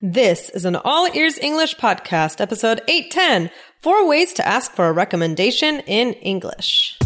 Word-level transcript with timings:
This 0.00 0.48
is 0.50 0.64
an 0.64 0.76
All 0.76 1.08
Ears 1.12 1.40
English 1.40 1.74
podcast, 1.74 2.40
episode 2.40 2.80
810 2.86 3.50
Four 3.80 4.06
Ways 4.06 4.32
to 4.34 4.46
Ask 4.46 4.70
for 4.70 4.86
a 4.86 4.92
Recommendation 4.92 5.80
in 5.88 6.12
English. 6.12 6.96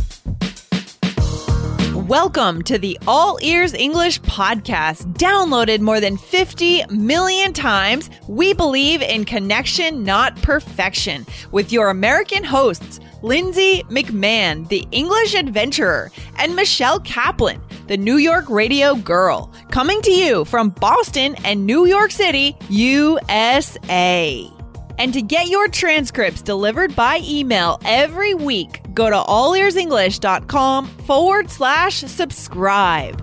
Welcome 1.95 2.61
to 2.65 2.77
the 2.77 2.99
All 3.07 3.39
Ears 3.41 3.73
English 3.73 4.21
podcast. 4.21 5.11
Downloaded 5.15 5.81
more 5.81 6.01
than 6.01 6.19
50 6.19 6.85
million 6.91 7.55
times, 7.55 8.11
we 8.29 8.53
believe 8.53 9.01
in 9.01 9.25
connection, 9.25 10.05
not 10.05 10.37
perfection, 10.43 11.25
with 11.51 11.73
your 11.73 11.89
American 11.89 12.45
hosts, 12.45 13.01
Lindsay 13.23 13.85
McMahon, 13.85 14.69
the 14.69 14.87
English 14.91 15.35
adventurer, 15.35 16.13
and 16.37 16.55
Michelle 16.55 17.01
Kaplan, 17.01 17.59
the 17.93 17.99
New 17.99 18.17
York 18.17 18.49
radio 18.49 18.95
girl, 18.95 19.53
coming 19.71 20.01
to 20.01 20.11
you 20.11 20.47
from 20.47 20.71
Boston 20.71 21.37
and 21.45 21.67
New 21.67 21.85
York 21.85 22.11
City, 22.11 22.57
USA. 22.71 24.51
And 24.97 25.13
to 25.13 25.21
get 25.21 25.49
your 25.49 25.69
transcripts 25.69 26.41
delivered 26.41 26.97
by 26.97 27.21
email 27.23 27.79
every 27.85 28.33
week, 28.33 28.81
go 28.95 29.11
to 29.11 29.17
allearsenglish.com 29.17 30.87
forward 30.87 31.51
slash 31.51 31.97
subscribe. 31.97 33.19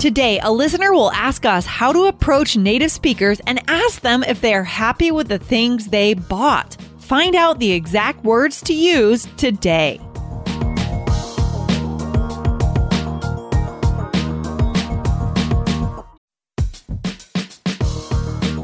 Today, 0.00 0.40
a 0.42 0.50
listener 0.50 0.94
will 0.94 1.12
ask 1.12 1.44
us 1.44 1.66
how 1.66 1.92
to 1.92 2.04
approach 2.04 2.56
native 2.56 2.90
speakers 2.90 3.40
and 3.40 3.60
ask 3.68 4.00
them 4.00 4.22
if 4.22 4.40
they 4.40 4.54
are 4.54 4.64
happy 4.64 5.10
with 5.10 5.28
the 5.28 5.38
things 5.38 5.88
they 5.88 6.14
bought. 6.14 6.78
Find 6.96 7.36
out 7.36 7.58
the 7.58 7.72
exact 7.72 8.24
words 8.24 8.62
to 8.62 8.72
use 8.72 9.28
today. 9.36 10.00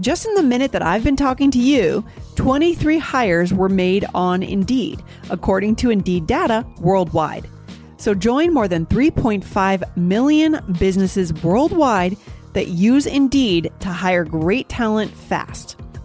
Just 0.00 0.26
in 0.26 0.34
the 0.34 0.42
minute 0.42 0.72
that 0.72 0.82
I've 0.82 1.02
been 1.02 1.16
talking 1.16 1.50
to 1.52 1.58
you, 1.58 2.04
23 2.34 2.98
hires 2.98 3.54
were 3.54 3.70
made 3.70 4.04
on 4.14 4.42
Indeed, 4.42 5.02
according 5.30 5.76
to 5.76 5.90
Indeed 5.90 6.26
data 6.26 6.66
worldwide. 6.80 7.48
So 7.96 8.12
join 8.12 8.52
more 8.52 8.68
than 8.68 8.84
3.5 8.86 9.96
million 9.96 10.60
businesses 10.78 11.32
worldwide 11.42 12.18
that 12.52 12.68
use 12.68 13.06
Indeed 13.06 13.72
to 13.80 13.88
hire 13.88 14.24
great 14.24 14.68
talent 14.68 15.10
fast. 15.12 15.80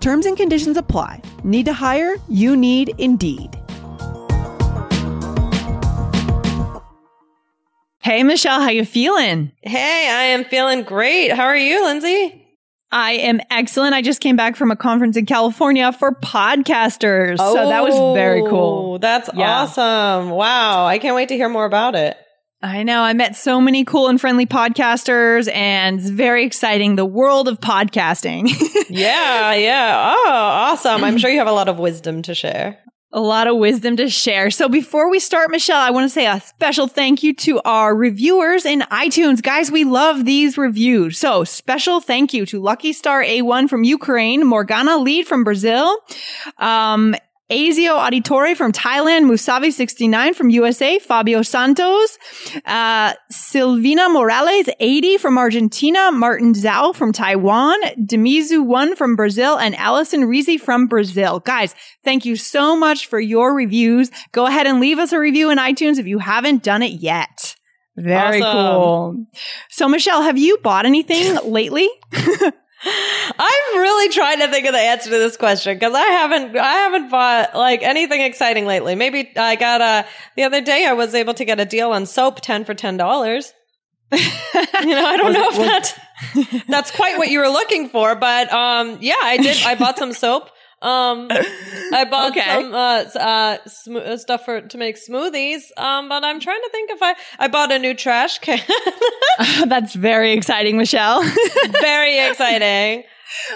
Terms 0.00 0.24
and 0.24 0.36
conditions 0.36 0.78
apply. 0.78 1.20
Need 1.44 1.66
to 1.66 1.74
hire? 1.74 2.16
You 2.28 2.56
need 2.56 2.94
Indeed. 2.96 3.56
Hey, 8.02 8.22
Michelle, 8.22 8.62
how 8.62 8.70
you 8.70 8.86
feeling? 8.86 9.52
Hey, 9.60 10.08
I 10.10 10.22
am 10.32 10.44
feeling 10.44 10.84
great. 10.84 11.32
How 11.32 11.44
are 11.44 11.56
you, 11.56 11.84
Lindsay? 11.84 12.46
I 12.90 13.12
am 13.12 13.40
excellent. 13.50 13.94
I 13.94 14.00
just 14.00 14.20
came 14.20 14.36
back 14.36 14.56
from 14.56 14.70
a 14.70 14.76
conference 14.76 15.18
in 15.18 15.26
California 15.26 15.92
for 15.92 16.12
podcasters. 16.12 17.36
Oh, 17.38 17.54
so 17.54 17.68
that 17.68 17.84
was 17.84 18.16
very 18.16 18.42
cool. 18.48 18.94
Oh, 18.94 18.98
that's 18.98 19.28
yeah. 19.34 19.62
awesome. 19.62 20.30
Wow. 20.30 20.86
I 20.86 20.98
can't 20.98 21.14
wait 21.14 21.28
to 21.28 21.36
hear 21.36 21.50
more 21.50 21.66
about 21.66 21.94
it. 21.94 22.16
I 22.62 22.82
know. 22.82 23.00
I 23.00 23.14
met 23.14 23.36
so 23.36 23.60
many 23.60 23.84
cool 23.84 24.08
and 24.08 24.20
friendly 24.20 24.44
podcasters 24.44 25.50
and 25.52 25.98
it's 25.98 26.10
very 26.10 26.44
exciting. 26.44 26.96
The 26.96 27.06
world 27.06 27.48
of 27.48 27.58
podcasting. 27.58 28.48
yeah. 28.90 29.54
Yeah. 29.54 30.14
Oh, 30.14 30.30
awesome. 30.30 31.02
I'm 31.02 31.16
sure 31.16 31.30
you 31.30 31.38
have 31.38 31.46
a 31.46 31.52
lot 31.52 31.68
of 31.68 31.78
wisdom 31.78 32.20
to 32.22 32.34
share 32.34 32.78
a 33.12 33.20
lot 33.20 33.48
of 33.48 33.56
wisdom 33.56 33.96
to 33.96 34.08
share. 34.08 34.50
So 34.50 34.68
before 34.68 35.10
we 35.10 35.18
start, 35.18 35.50
Michelle, 35.50 35.80
I 35.80 35.90
want 35.90 36.04
to 36.04 36.08
say 36.08 36.26
a 36.26 36.40
special 36.40 36.86
thank 36.86 37.22
you 37.22 37.34
to 37.34 37.60
our 37.64 37.94
reviewers 37.94 38.64
in 38.64 38.80
iTunes. 38.82 39.42
Guys, 39.42 39.70
we 39.70 39.84
love 39.84 40.24
these 40.24 40.56
reviews. 40.56 41.18
So 41.18 41.42
special 41.42 42.00
thank 42.00 42.32
you 42.32 42.46
to 42.46 42.60
Lucky 42.60 42.92
Star 42.92 43.22
A1 43.22 43.68
from 43.68 43.82
Ukraine, 43.82 44.46
Morgana 44.46 44.98
Lead 44.98 45.26
from 45.26 45.42
Brazil, 45.42 45.98
um, 46.58 47.16
Azio 47.50 47.96
Auditore 47.96 48.56
from 48.56 48.72
Thailand, 48.72 49.24
Musavi69 49.24 50.34
from 50.34 50.50
USA, 50.50 50.98
Fabio 51.00 51.42
Santos, 51.42 52.16
uh, 52.64 53.12
Silvina 53.32 54.12
Morales 54.12 54.68
80 54.78 55.18
from 55.18 55.36
Argentina, 55.36 56.12
Martin 56.12 56.52
Zhao 56.52 56.94
from 56.94 57.12
Taiwan, 57.12 57.76
Demizu 57.98 58.64
1 58.64 58.94
from 58.94 59.16
Brazil, 59.16 59.58
and 59.58 59.74
Allison 59.74 60.22
Reezy 60.22 60.60
from 60.60 60.86
Brazil. 60.86 61.40
Guys, 61.40 61.74
thank 62.04 62.24
you 62.24 62.36
so 62.36 62.76
much 62.76 63.06
for 63.06 63.18
your 63.18 63.52
reviews. 63.52 64.10
Go 64.30 64.46
ahead 64.46 64.66
and 64.68 64.80
leave 64.80 64.98
us 64.98 65.12
a 65.12 65.18
review 65.18 65.50
in 65.50 65.58
iTunes 65.58 65.98
if 65.98 66.06
you 66.06 66.20
haven't 66.20 66.62
done 66.62 66.82
it 66.82 67.00
yet. 67.00 67.56
Very 67.96 68.40
awesome. 68.42 68.52
cool. 68.52 69.26
So, 69.68 69.88
Michelle, 69.88 70.22
have 70.22 70.38
you 70.38 70.58
bought 70.58 70.86
anything 70.86 71.36
lately? 71.50 71.88
I'm 72.82 73.78
really 73.78 74.08
trying 74.12 74.38
to 74.38 74.48
think 74.48 74.66
of 74.66 74.72
the 74.72 74.78
answer 74.78 75.10
to 75.10 75.18
this 75.18 75.36
question 75.36 75.74
because 75.74 75.94
I 75.94 76.06
haven't 76.06 76.56
I 76.56 76.72
haven't 76.72 77.10
bought 77.10 77.54
like 77.54 77.82
anything 77.82 78.22
exciting 78.22 78.64
lately. 78.64 78.94
Maybe 78.94 79.32
I 79.36 79.56
got 79.56 79.80
a 79.80 80.06
the 80.36 80.44
other 80.44 80.62
day 80.62 80.86
I 80.86 80.94
was 80.94 81.14
able 81.14 81.34
to 81.34 81.44
get 81.44 81.60
a 81.60 81.66
deal 81.66 81.90
on 81.90 82.06
soap 82.06 82.40
ten 82.40 82.64
for 82.64 82.72
ten 82.72 82.96
dollars. 82.96 83.52
you 84.12 84.18
know, 84.18 85.06
I 85.06 85.16
don't 85.18 85.32
know 85.32 85.50
if 85.50 85.56
that 85.56 86.64
that's 86.68 86.90
quite 86.90 87.18
what 87.18 87.28
you 87.28 87.40
were 87.40 87.48
looking 87.48 87.90
for, 87.90 88.14
but 88.14 88.50
um 88.50 88.98
yeah, 89.00 89.14
I 89.20 89.36
did 89.36 89.62
I 89.62 89.74
bought 89.74 89.98
some 89.98 90.12
soap. 90.12 90.50
Um, 90.82 91.28
I 91.92 92.06
bought 92.10 92.30
okay. 92.30 92.44
some 92.44 92.74
uh, 92.74 93.04
uh, 93.18 93.58
sm- 93.66 93.96
uh, 93.96 94.16
stuff 94.16 94.44
for 94.44 94.60
to 94.62 94.78
make 94.78 94.96
smoothies. 94.96 95.76
Um, 95.76 96.08
but 96.08 96.24
I'm 96.24 96.40
trying 96.40 96.60
to 96.62 96.68
think 96.70 96.90
if 96.90 97.02
I 97.02 97.14
I 97.38 97.48
bought 97.48 97.70
a 97.72 97.78
new 97.78 97.94
trash 97.94 98.38
can. 98.38 98.60
That's 99.66 99.94
very 99.94 100.32
exciting, 100.32 100.76
Michelle. 100.76 101.22
very 101.80 102.18
exciting. 102.28 103.04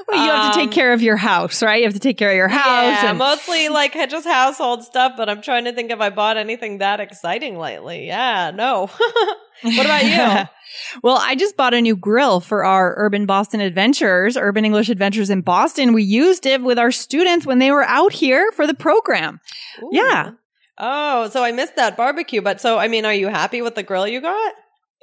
Well, 0.08 0.24
you 0.24 0.30
have 0.30 0.52
to 0.52 0.58
take 0.58 0.68
um, 0.68 0.72
care 0.72 0.92
of 0.92 1.02
your 1.02 1.16
house, 1.16 1.62
right? 1.62 1.78
You 1.78 1.84
have 1.84 1.94
to 1.94 2.00
take 2.00 2.18
care 2.18 2.30
of 2.30 2.36
your 2.36 2.48
house. 2.48 3.02
Yeah, 3.02 3.10
and- 3.10 3.18
mostly 3.18 3.68
like 3.68 3.94
just 4.08 4.26
household 4.26 4.84
stuff, 4.84 5.14
but 5.16 5.28
I'm 5.28 5.42
trying 5.42 5.64
to 5.64 5.72
think 5.72 5.90
if 5.90 6.00
I 6.00 6.10
bought 6.10 6.36
anything 6.36 6.78
that 6.78 7.00
exciting 7.00 7.58
lately. 7.58 8.06
Yeah, 8.06 8.50
no. 8.54 8.86
what 9.62 9.86
about 9.86 10.04
you? 10.04 10.48
well, 11.02 11.18
I 11.20 11.34
just 11.34 11.56
bought 11.56 11.74
a 11.74 11.80
new 11.80 11.96
grill 11.96 12.40
for 12.40 12.64
our 12.64 12.94
Urban 12.96 13.26
Boston 13.26 13.60
Adventures, 13.60 14.36
Urban 14.36 14.64
English 14.64 14.88
Adventures 14.88 15.30
in 15.30 15.40
Boston. 15.40 15.92
We 15.92 16.02
used 16.02 16.46
it 16.46 16.62
with 16.62 16.78
our 16.78 16.92
students 16.92 17.46
when 17.46 17.58
they 17.58 17.70
were 17.70 17.84
out 17.84 18.12
here 18.12 18.52
for 18.52 18.66
the 18.66 18.74
program. 18.74 19.40
Ooh. 19.82 19.90
Yeah. 19.92 20.32
Oh, 20.78 21.28
so 21.28 21.44
I 21.44 21.52
missed 21.52 21.76
that 21.76 21.96
barbecue. 21.96 22.42
But 22.42 22.60
so, 22.60 22.78
I 22.78 22.88
mean, 22.88 23.04
are 23.04 23.14
you 23.14 23.28
happy 23.28 23.62
with 23.62 23.74
the 23.74 23.82
grill 23.82 24.08
you 24.08 24.20
got? 24.20 24.54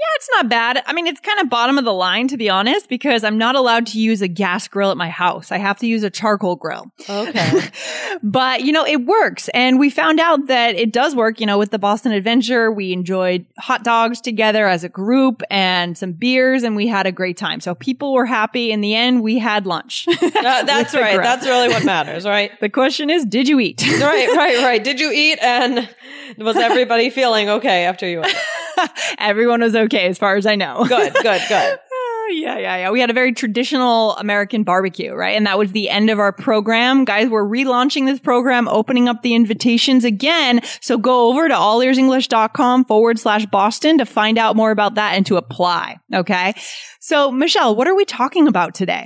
Yeah, 0.01 0.07
it's 0.15 0.29
not 0.31 0.49
bad. 0.49 0.81
I 0.87 0.93
mean, 0.93 1.05
it's 1.05 1.19
kind 1.19 1.39
of 1.39 1.47
bottom 1.47 1.77
of 1.77 1.85
the 1.85 1.93
line, 1.93 2.27
to 2.29 2.37
be 2.37 2.49
honest, 2.49 2.89
because 2.89 3.23
I'm 3.23 3.37
not 3.37 3.55
allowed 3.55 3.85
to 3.87 3.99
use 3.99 4.23
a 4.23 4.27
gas 4.27 4.67
grill 4.67 4.89
at 4.89 4.97
my 4.97 5.09
house. 5.09 5.51
I 5.51 5.59
have 5.59 5.77
to 5.77 5.85
use 5.85 6.01
a 6.01 6.09
charcoal 6.09 6.55
grill. 6.55 6.91
Okay. 7.07 7.69
but, 8.23 8.61
you 8.61 8.71
know, 8.71 8.83
it 8.83 9.05
works. 9.05 9.47
And 9.49 9.77
we 9.77 9.91
found 9.91 10.19
out 10.19 10.47
that 10.47 10.73
it 10.73 10.91
does 10.91 11.15
work, 11.15 11.39
you 11.39 11.45
know, 11.45 11.59
with 11.59 11.69
the 11.69 11.77
Boston 11.77 12.13
Adventure. 12.13 12.71
We 12.71 12.93
enjoyed 12.93 13.45
hot 13.59 13.83
dogs 13.83 14.21
together 14.21 14.67
as 14.67 14.83
a 14.83 14.89
group 14.89 15.43
and 15.51 15.95
some 15.95 16.13
beers, 16.13 16.63
and 16.63 16.75
we 16.75 16.87
had 16.87 17.05
a 17.05 17.11
great 17.11 17.37
time. 17.37 17.59
So 17.59 17.75
people 17.75 18.11
were 18.13 18.25
happy. 18.25 18.71
In 18.71 18.81
the 18.81 18.95
end, 18.95 19.21
we 19.21 19.37
had 19.37 19.67
lunch. 19.67 20.07
uh, 20.09 20.17
that's 20.63 20.95
right. 20.95 21.13
Grill. 21.13 21.21
That's 21.21 21.45
really 21.45 21.69
what 21.69 21.85
matters, 21.85 22.25
right? 22.25 22.51
the 22.59 22.69
question 22.69 23.11
is, 23.11 23.23
did 23.23 23.47
you 23.47 23.59
eat? 23.59 23.85
right, 23.85 24.29
right, 24.35 24.63
right. 24.63 24.83
Did 24.83 24.99
you 24.99 25.11
eat? 25.11 25.37
And 25.43 25.87
was 26.39 26.57
everybody 26.57 27.11
feeling 27.11 27.49
okay 27.49 27.85
after 27.85 28.07
you 28.07 28.23
ate? 28.23 28.35
Everyone 29.17 29.61
was 29.61 29.75
okay 29.75 30.07
as 30.07 30.17
far 30.17 30.35
as 30.35 30.45
I 30.45 30.55
know. 30.55 30.85
good, 30.87 31.13
good, 31.13 31.41
good. 31.47 31.79
yeah, 32.31 32.57
yeah, 32.57 32.77
yeah. 32.77 32.91
We 32.91 32.99
had 32.99 33.09
a 33.09 33.13
very 33.13 33.33
traditional 33.33 34.15
American 34.17 34.63
barbecue, 34.63 35.13
right? 35.13 35.35
And 35.35 35.45
that 35.45 35.57
was 35.57 35.71
the 35.71 35.89
end 35.89 36.09
of 36.09 36.19
our 36.19 36.31
program. 36.31 37.05
Guys, 37.05 37.29
we're 37.29 37.45
relaunching 37.45 38.05
this 38.05 38.19
program, 38.19 38.67
opening 38.67 39.07
up 39.07 39.21
the 39.21 39.35
invitations 39.35 40.05
again. 40.05 40.61
So 40.81 40.97
go 40.97 41.29
over 41.29 41.47
to 41.47 41.53
allearsenglish.com 41.53 42.85
forward 42.85 43.19
slash 43.19 43.45
Boston 43.45 43.97
to 43.97 44.05
find 44.05 44.37
out 44.37 44.55
more 44.55 44.71
about 44.71 44.95
that 44.95 45.15
and 45.15 45.25
to 45.27 45.37
apply. 45.37 45.97
Okay. 46.13 46.53
So 46.99 47.31
Michelle, 47.31 47.75
what 47.75 47.87
are 47.87 47.95
we 47.95 48.05
talking 48.05 48.47
about 48.47 48.73
today? 48.73 49.05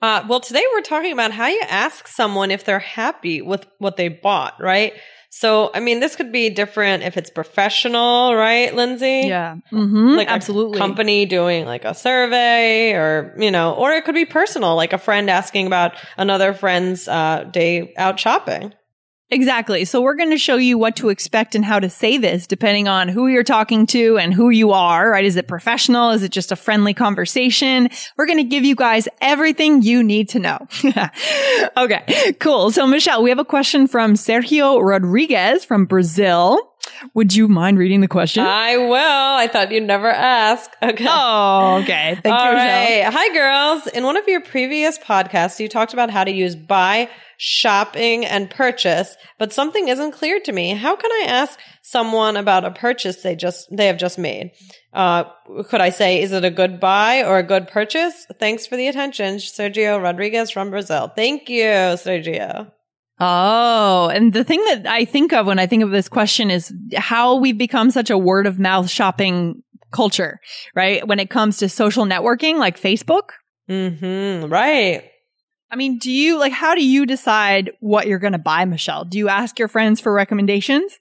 Uh, 0.00 0.24
well, 0.28 0.40
today 0.40 0.64
we're 0.72 0.80
talking 0.80 1.12
about 1.12 1.30
how 1.30 1.46
you 1.46 1.62
ask 1.68 2.08
someone 2.08 2.50
if 2.50 2.64
they're 2.64 2.80
happy 2.80 3.40
with 3.40 3.66
what 3.78 3.96
they 3.96 4.08
bought, 4.08 4.54
right? 4.58 4.94
So, 5.34 5.70
I 5.72 5.80
mean, 5.80 6.00
this 6.00 6.14
could 6.14 6.30
be 6.30 6.50
different 6.50 7.04
if 7.04 7.16
it's 7.16 7.30
professional, 7.30 8.34
right, 8.34 8.72
Lindsay? 8.74 9.22
Yeah. 9.24 9.56
Mm-hmm. 9.72 10.08
Like 10.08 10.28
absolutely. 10.28 10.78
company 10.78 11.24
doing 11.24 11.64
like 11.64 11.86
a 11.86 11.94
survey 11.94 12.92
or, 12.92 13.34
you 13.38 13.50
know, 13.50 13.72
or 13.72 13.92
it 13.92 14.04
could 14.04 14.14
be 14.14 14.26
personal, 14.26 14.76
like 14.76 14.92
a 14.92 14.98
friend 14.98 15.30
asking 15.30 15.66
about 15.66 15.94
another 16.18 16.52
friend's 16.52 17.08
uh, 17.08 17.44
day 17.50 17.94
out 17.96 18.20
shopping. 18.20 18.74
Exactly. 19.32 19.86
So 19.86 20.02
we're 20.02 20.14
going 20.14 20.28
to 20.28 20.36
show 20.36 20.56
you 20.56 20.76
what 20.76 20.94
to 20.96 21.08
expect 21.08 21.54
and 21.54 21.64
how 21.64 21.80
to 21.80 21.88
say 21.88 22.18
this 22.18 22.46
depending 22.46 22.86
on 22.86 23.08
who 23.08 23.28
you're 23.28 23.42
talking 23.42 23.86
to 23.86 24.18
and 24.18 24.34
who 24.34 24.50
you 24.50 24.72
are, 24.72 25.08
right? 25.08 25.24
Is 25.24 25.36
it 25.36 25.48
professional? 25.48 26.10
Is 26.10 26.22
it 26.22 26.30
just 26.30 26.52
a 26.52 26.56
friendly 26.56 26.92
conversation? 26.92 27.88
We're 28.18 28.26
going 28.26 28.40
to 28.40 28.44
give 28.44 28.66
you 28.66 28.74
guys 28.74 29.08
everything 29.22 29.80
you 29.80 30.02
need 30.02 30.28
to 30.30 30.38
know. 30.38 30.68
okay, 31.78 32.34
cool. 32.40 32.70
So 32.72 32.86
Michelle, 32.86 33.22
we 33.22 33.30
have 33.30 33.38
a 33.38 33.44
question 33.44 33.86
from 33.86 34.14
Sergio 34.14 34.82
Rodriguez 34.82 35.64
from 35.64 35.86
Brazil. 35.86 36.71
Would 37.14 37.34
you 37.34 37.48
mind 37.48 37.78
reading 37.78 38.00
the 38.00 38.08
question? 38.08 38.44
I 38.44 38.76
will. 38.76 38.96
I 38.96 39.48
thought 39.48 39.72
you'd 39.72 39.84
never 39.84 40.08
ask. 40.08 40.70
Okay. 40.82 41.06
Oh, 41.08 41.80
okay. 41.82 42.18
Thank 42.22 42.34
All 42.34 42.50
you, 42.50 42.56
right. 42.56 43.04
Hi, 43.04 43.32
girls. 43.32 43.86
In 43.86 44.04
one 44.04 44.16
of 44.16 44.26
your 44.26 44.40
previous 44.40 44.98
podcasts, 44.98 45.58
you 45.58 45.68
talked 45.68 45.92
about 45.92 46.10
how 46.10 46.24
to 46.24 46.30
use 46.30 46.54
buy, 46.56 47.08
shopping, 47.38 48.26
and 48.26 48.50
purchase, 48.50 49.16
but 49.38 49.52
something 49.52 49.88
isn't 49.88 50.12
clear 50.12 50.40
to 50.40 50.52
me. 50.52 50.74
How 50.74 50.96
can 50.96 51.10
I 51.10 51.26
ask 51.28 51.58
someone 51.82 52.36
about 52.36 52.64
a 52.64 52.72
purchase 52.72 53.22
they 53.22 53.36
just 53.36 53.68
they 53.74 53.86
have 53.86 53.96
just 53.96 54.18
made? 54.18 54.50
Uh, 54.92 55.24
could 55.68 55.80
I 55.80 55.90
say, 55.90 56.20
is 56.20 56.32
it 56.32 56.44
a 56.44 56.50
good 56.50 56.80
buy 56.80 57.22
or 57.22 57.38
a 57.38 57.44
good 57.44 57.68
purchase? 57.68 58.26
Thanks 58.38 58.66
for 58.66 58.76
the 58.76 58.88
attention, 58.88 59.36
Sergio 59.36 60.02
Rodriguez 60.02 60.50
from 60.50 60.70
Brazil. 60.70 61.12
Thank 61.14 61.48
you, 61.48 61.64
Sergio. 61.64 62.70
Oh, 63.24 64.10
and 64.12 64.32
the 64.32 64.42
thing 64.42 64.64
that 64.64 64.86
I 64.86 65.04
think 65.04 65.32
of 65.32 65.46
when 65.46 65.60
I 65.60 65.66
think 65.66 65.84
of 65.84 65.92
this 65.92 66.08
question 66.08 66.50
is 66.50 66.74
how 66.96 67.36
we've 67.36 67.56
become 67.56 67.92
such 67.92 68.10
a 68.10 68.18
word 68.18 68.48
of 68.48 68.58
mouth 68.58 68.90
shopping 68.90 69.62
culture, 69.92 70.40
right? 70.74 71.06
When 71.06 71.20
it 71.20 71.30
comes 71.30 71.58
to 71.58 71.68
social 71.68 72.04
networking 72.04 72.58
like 72.58 72.80
Facebook. 72.80 73.30
Mm-hmm. 73.70 74.52
Right. 74.52 75.04
I 75.70 75.76
mean, 75.76 75.98
do 75.98 76.10
you 76.10 76.38
like 76.38 76.52
how 76.52 76.74
do 76.74 76.84
you 76.84 77.06
decide 77.06 77.70
what 77.78 78.08
you're 78.08 78.18
going 78.18 78.32
to 78.32 78.38
buy, 78.38 78.64
Michelle? 78.64 79.04
Do 79.04 79.18
you 79.18 79.28
ask 79.28 79.56
your 79.56 79.68
friends 79.68 80.00
for 80.00 80.12
recommendations? 80.12 80.98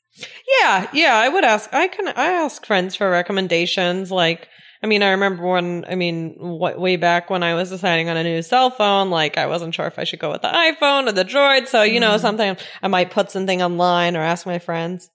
Yeah, 0.62 0.88
yeah, 0.94 1.16
I 1.16 1.28
would 1.28 1.44
ask. 1.44 1.74
I 1.74 1.88
can. 1.88 2.08
I 2.10 2.28
ask 2.28 2.66
friends 2.66 2.96
for 2.96 3.10
recommendations. 3.10 4.12
Like, 4.12 4.48
I 4.84 4.88
mean, 4.88 5.04
I 5.04 5.12
remember 5.12 5.46
when. 5.46 5.86
I 5.88 5.94
mean, 5.94 6.36
what, 6.40 6.80
way 6.80 6.96
back 6.96 7.30
when 7.30 7.44
I 7.44 7.54
was 7.54 7.70
deciding 7.70 8.10
on 8.10 8.18
a 8.18 8.24
new 8.24 8.42
cell 8.42 8.72
phone, 8.72 9.12
like 9.12 9.38
I 9.38 9.46
wasn't 9.46 9.76
sure 9.76 9.86
if 9.86 10.00
I 10.00 10.06
should 10.06 10.20
go 10.20 10.32
with 10.32 10.42
the 10.42 10.48
iPhone 10.48 11.08
or 11.08 11.12
the 11.12 11.24
Droid. 11.24 11.68
So 11.68 11.84
you 11.84 12.00
know, 12.00 12.12
mm-hmm. 12.12 12.22
something 12.22 12.58
I 12.82 12.88
might 12.88 13.12
put 13.12 13.30
something 13.30 13.62
online 13.62 14.18
or 14.18 14.22
ask 14.22 14.48
my 14.48 14.58
friends. 14.58 15.11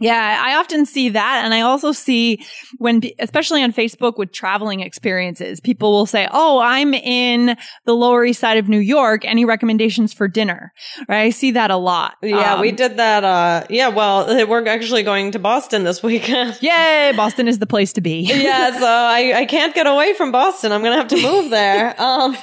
Yeah, 0.00 0.40
I 0.44 0.54
often 0.56 0.86
see 0.86 1.08
that. 1.10 1.42
And 1.44 1.52
I 1.52 1.62
also 1.62 1.92
see 1.92 2.44
when, 2.78 3.02
especially 3.18 3.62
on 3.62 3.72
Facebook 3.72 4.16
with 4.16 4.32
traveling 4.32 4.80
experiences, 4.80 5.60
people 5.60 5.92
will 5.92 6.06
say, 6.06 6.28
Oh, 6.30 6.60
I'm 6.60 6.94
in 6.94 7.56
the 7.84 7.94
Lower 7.94 8.24
East 8.24 8.40
Side 8.40 8.58
of 8.58 8.68
New 8.68 8.78
York. 8.78 9.24
Any 9.24 9.44
recommendations 9.44 10.12
for 10.12 10.28
dinner? 10.28 10.72
Right. 11.08 11.22
I 11.22 11.30
see 11.30 11.50
that 11.52 11.70
a 11.70 11.76
lot. 11.76 12.14
Yeah, 12.22 12.54
Um, 12.54 12.60
we 12.60 12.70
did 12.72 12.96
that. 12.98 13.24
Uh, 13.24 13.64
yeah, 13.70 13.88
well, 13.88 14.26
we're 14.48 14.66
actually 14.68 15.02
going 15.02 15.32
to 15.32 15.38
Boston 15.38 15.84
this 15.84 16.02
weekend. 16.02 16.58
Yay. 16.62 17.12
Boston 17.16 17.48
is 17.48 17.58
the 17.58 17.66
place 17.66 17.92
to 17.94 18.00
be. 18.00 18.20
yeah, 18.22 18.78
so 18.78 18.86
I, 18.86 19.32
I 19.38 19.44
can't 19.46 19.74
get 19.74 19.86
away 19.86 20.14
from 20.14 20.30
Boston. 20.32 20.72
I'm 20.72 20.82
gonna 20.82 20.96
have 20.96 21.08
to 21.08 21.20
move 21.22 21.50
there. 21.50 21.94
Um, 22.08 22.36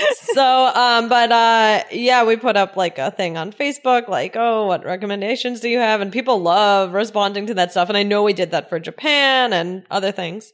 so, 0.34 0.66
um, 0.74 1.08
but 1.08 1.32
uh, 1.32 1.82
yeah, 1.90 2.24
we 2.24 2.36
put 2.36 2.56
up 2.56 2.76
like 2.76 2.98
a 2.98 3.10
thing 3.10 3.36
on 3.36 3.52
Facebook, 3.52 4.08
like, 4.08 4.36
oh, 4.36 4.66
what 4.66 4.84
recommendations 4.84 5.60
do 5.60 5.68
you 5.68 5.78
have? 5.78 6.00
And 6.00 6.12
people 6.12 6.40
love 6.40 6.92
responding 6.92 7.46
to 7.46 7.54
that 7.54 7.70
stuff. 7.70 7.88
And 7.88 7.96
I 7.96 8.02
know 8.02 8.22
we 8.22 8.32
did 8.32 8.50
that 8.52 8.68
for 8.68 8.78
Japan 8.78 9.52
and 9.52 9.84
other 9.90 10.12
things. 10.12 10.52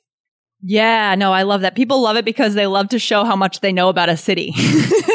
Yeah, 0.60 1.14
no, 1.14 1.32
I 1.32 1.42
love 1.42 1.60
that. 1.60 1.76
People 1.76 2.02
love 2.02 2.16
it 2.16 2.24
because 2.24 2.54
they 2.54 2.66
love 2.66 2.88
to 2.88 2.98
show 2.98 3.22
how 3.22 3.36
much 3.36 3.60
they 3.60 3.72
know 3.72 3.88
about 3.88 4.08
a 4.08 4.16
city. 4.16 4.54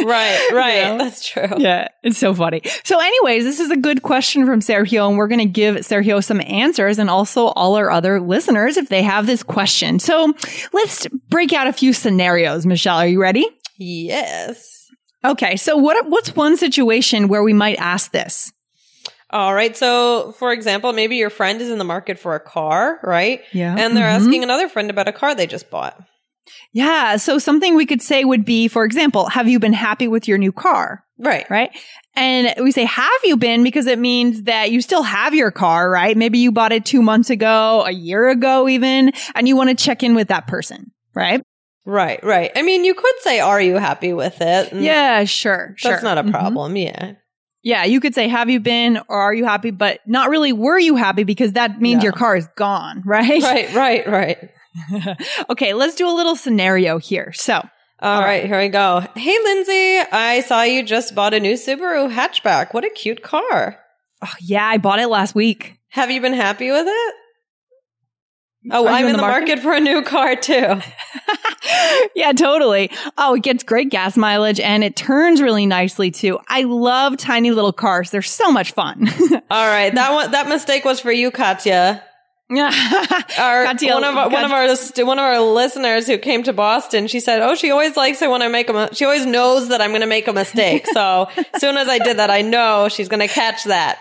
Right, 0.06 0.50
right. 0.54 0.84
know? 0.84 0.98
That's 0.98 1.26
true. 1.26 1.48
yeah, 1.60 1.88
it's 2.04 2.18
so 2.18 2.34
funny. 2.34 2.62
So, 2.84 3.00
anyways, 3.00 3.46
this 3.46 3.62
is 3.62 3.72
a 3.72 3.78
good 3.78 4.04
question 4.04 4.46
from 4.46 4.60
Sergio, 4.60 5.08
and 5.08 5.18
we're 5.18 5.30
going 5.30 5.40
to 5.40 5.46
give 5.46 5.78
Sergio 5.78 6.22
some 6.22 6.42
answers 6.42 7.00
and 7.00 7.10
also 7.10 7.48
all 7.48 7.76
our 7.76 7.90
other 7.90 8.20
listeners 8.20 8.76
if 8.76 8.90
they 8.90 9.02
have 9.02 9.28
this 9.28 9.44
question. 9.44 10.00
So, 10.00 10.34
let's 10.74 11.08
break 11.30 11.54
out 11.54 11.68
a 11.68 11.74
few 11.74 11.94
scenarios. 11.94 12.66
Michelle, 12.66 12.98
are 12.98 13.08
you 13.08 13.22
ready? 13.22 13.48
Yes. 13.78 14.88
Okay, 15.26 15.56
so 15.56 15.78
what 15.78 16.10
what's 16.10 16.36
one 16.36 16.58
situation 16.58 17.28
where 17.28 17.44
we 17.44 17.54
might 17.54 17.78
ask 17.80 18.12
this? 18.12 18.52
All 19.30 19.56
right. 19.56 19.76
So, 19.76 20.34
for 20.38 20.52
example, 20.54 20.94
maybe 20.94 21.16
your 21.16 21.32
friend 21.32 21.60
is 21.60 21.72
in 21.72 21.80
the 21.80 21.84
market 21.84 22.20
for 22.20 22.36
a 22.36 22.40
car, 22.40 23.00
right? 23.02 23.42
Yeah. 23.52 23.76
And 23.76 23.98
they're 23.98 24.08
Mhm. 24.08 24.20
asking 24.22 24.44
another 24.44 24.70
friend 24.70 24.92
about 24.92 25.08
a 25.08 25.12
car 25.12 25.34
they 25.34 25.48
just 25.48 25.72
bought. 25.72 26.00
Yeah, 26.72 27.16
so 27.18 27.40
something 27.40 27.74
we 27.76 27.86
could 27.86 28.02
say 28.02 28.26
would 28.26 28.46
be, 28.46 28.68
for 28.68 28.84
example, 28.84 29.28
have 29.30 29.48
you 29.48 29.60
been 29.60 29.74
happy 29.74 30.08
with 30.08 30.28
your 30.28 30.38
new 30.38 30.52
car? 30.52 31.04
Right. 31.18 31.50
right? 31.50 31.70
And 32.16 32.54
we 32.62 32.72
say, 32.72 32.84
have 32.84 33.10
you 33.24 33.38
been? 33.38 33.64
Because 33.64 33.88
it 33.88 33.98
means 33.98 34.44
that 34.44 34.72
you 34.72 34.82
still 34.82 35.04
have 35.04 35.34
your 35.34 35.52
car, 35.52 35.90
right? 35.90 36.18
Maybe 36.18 36.40
you 36.40 36.52
bought 36.52 36.74
it 36.74 36.86
two 36.86 37.02
months 37.02 37.30
ago, 37.30 37.84
a 37.88 37.92
year 37.92 38.30
ago, 38.30 38.68
even, 38.68 39.14
and 39.34 39.48
you 39.48 39.56
want 39.56 39.70
to 39.70 39.76
check 39.76 40.04
in 40.04 40.16
with 40.16 40.28
that 40.28 40.48
person, 40.48 40.92
right? 41.16 41.42
Right. 41.86 42.24
Right. 42.24 42.52
I 42.56 42.62
mean, 42.62 42.86
you 42.86 42.94
could 42.94 43.16
say, 43.22 43.40
are 43.40 43.60
you 43.62 43.76
happy 43.78 44.14
with 44.14 44.40
it? 44.42 44.72
And 44.72 44.84
Yeah, 44.84 45.24
sure, 45.26 45.74
sure. 45.78 45.92
That's 45.92 46.04
not 46.04 46.18
a 46.18 46.24
Mhm. 46.24 46.32
problem. 46.32 46.76
Yeah. 46.78 47.14
Yeah, 47.62 47.84
you 47.86 48.00
could 48.02 48.14
say, 48.16 48.28
have 48.28 48.50
you 48.50 48.60
been 48.60 48.98
or 49.08 49.18
are 49.20 49.34
you 49.34 49.46
happy? 49.46 49.72
But 49.72 50.00
not 50.06 50.30
really, 50.30 50.52
were 50.54 50.78
you 50.80 50.96
happy? 50.96 51.24
Because 51.24 51.54
that 51.54 51.80
means 51.82 51.98
No. 52.00 52.04
your 52.04 52.14
car 52.14 52.36
is 52.36 52.48
gone, 52.56 53.02
right? 53.06 53.42
Right. 53.42 53.74
Right. 53.74 54.08
Right. 54.08 54.38
okay, 55.50 55.74
let's 55.74 55.96
do 55.96 56.08
a 56.10 56.12
little 56.12 56.36
scenario 56.36 56.98
here. 56.98 57.32
So, 57.34 57.62
All 58.02 58.20
right, 58.22 58.46
here 58.46 58.60
we 58.60 58.68
go. 58.70 59.02
Hey, 59.16 59.38
Lindsay, 59.44 60.00
I 60.12 60.42
saw 60.46 60.64
you 60.64 60.84
just 60.84 61.16
bought 61.16 61.34
a 61.34 61.40
new 61.40 61.54
Subaru 61.54 62.12
hatchback. 62.14 62.74
What 62.74 62.84
a 62.84 62.90
cute 62.90 63.24
car. 63.24 63.78
oh, 64.22 64.34
yeah, 64.42 64.66
I 64.68 64.78
bought 64.78 65.00
it 65.00 65.08
last 65.08 65.36
week. 65.36 65.78
Have 65.90 66.12
you 66.12 66.20
been 66.22 66.34
happy 66.34 66.70
with 66.72 66.86
it? 66.88 67.14
Oh, 68.72 68.88
I'm 68.88 69.06
in 69.06 69.08
in 69.08 69.12
the 69.14 69.18
the 69.18 69.22
market? 69.22 69.60
for 69.60 69.74
a 69.74 69.80
new 69.80 70.02
car 70.02 70.36
too. 70.36 70.80
yeah, 72.16 72.32
totally. 72.32 72.92
Oh, 73.18 73.36
it 73.36 73.44
gets 73.44 73.64
great 73.64 73.90
gas 73.90 74.16
mileage 74.16 74.60
and 74.60 74.84
it 74.84 74.96
turns 74.96 75.42
really 75.42 75.66
nicely 75.66 76.12
too. 76.12 76.40
I 76.48 76.64
love 76.64 77.18
tiny 77.18 77.52
little 77.52 77.74
cars. 77.74 78.12
They're 78.12 78.22
so 78.22 78.52
much 78.52 78.72
fun. 78.72 79.08
All 79.52 79.68
right, 79.68 79.94
that 79.94 80.14
one, 80.14 80.32
that 80.32 80.48
mistake 80.48 80.86
was 80.86 81.00
for 81.00 81.12
you, 81.12 81.32
Katya. 81.32 82.04
Our, 82.54 83.64
Katya- 83.66 83.94
one 83.94 84.04
of 84.04 84.16
our, 84.16 84.30
one 84.30 84.44
of 84.44 84.52
our 84.52 84.68
one 85.06 85.18
of 85.18 85.24
our 85.24 85.42
listeners 85.42 86.06
who 86.06 86.20
came 86.20 86.44
to 86.44 86.54
Boston, 86.54 87.08
she 87.08 87.20
said, 87.20 87.42
"Oh, 87.42 87.56
she 87.56 87.72
always 87.72 87.98
likes 87.98 88.22
it 88.22 88.30
when 88.30 88.44
I 88.44 88.48
make 88.48 88.70
a. 88.70 88.94
She 88.94 89.06
always 89.06 89.26
knows 89.26 89.70
that 89.70 89.82
I'm 89.82 89.90
going 89.90 90.02
to 90.02 90.08
make 90.08 90.28
a 90.28 90.34
mistake. 90.34 90.86
So 90.94 91.30
as 91.54 91.62
soon 91.62 91.78
as 91.78 91.88
I 91.88 91.98
did 91.98 92.18
that, 92.18 92.30
I 92.30 92.42
know 92.42 92.90
she's 92.90 93.08
going 93.10 93.22
to 93.22 93.34
catch 93.34 93.64
that." 93.64 93.98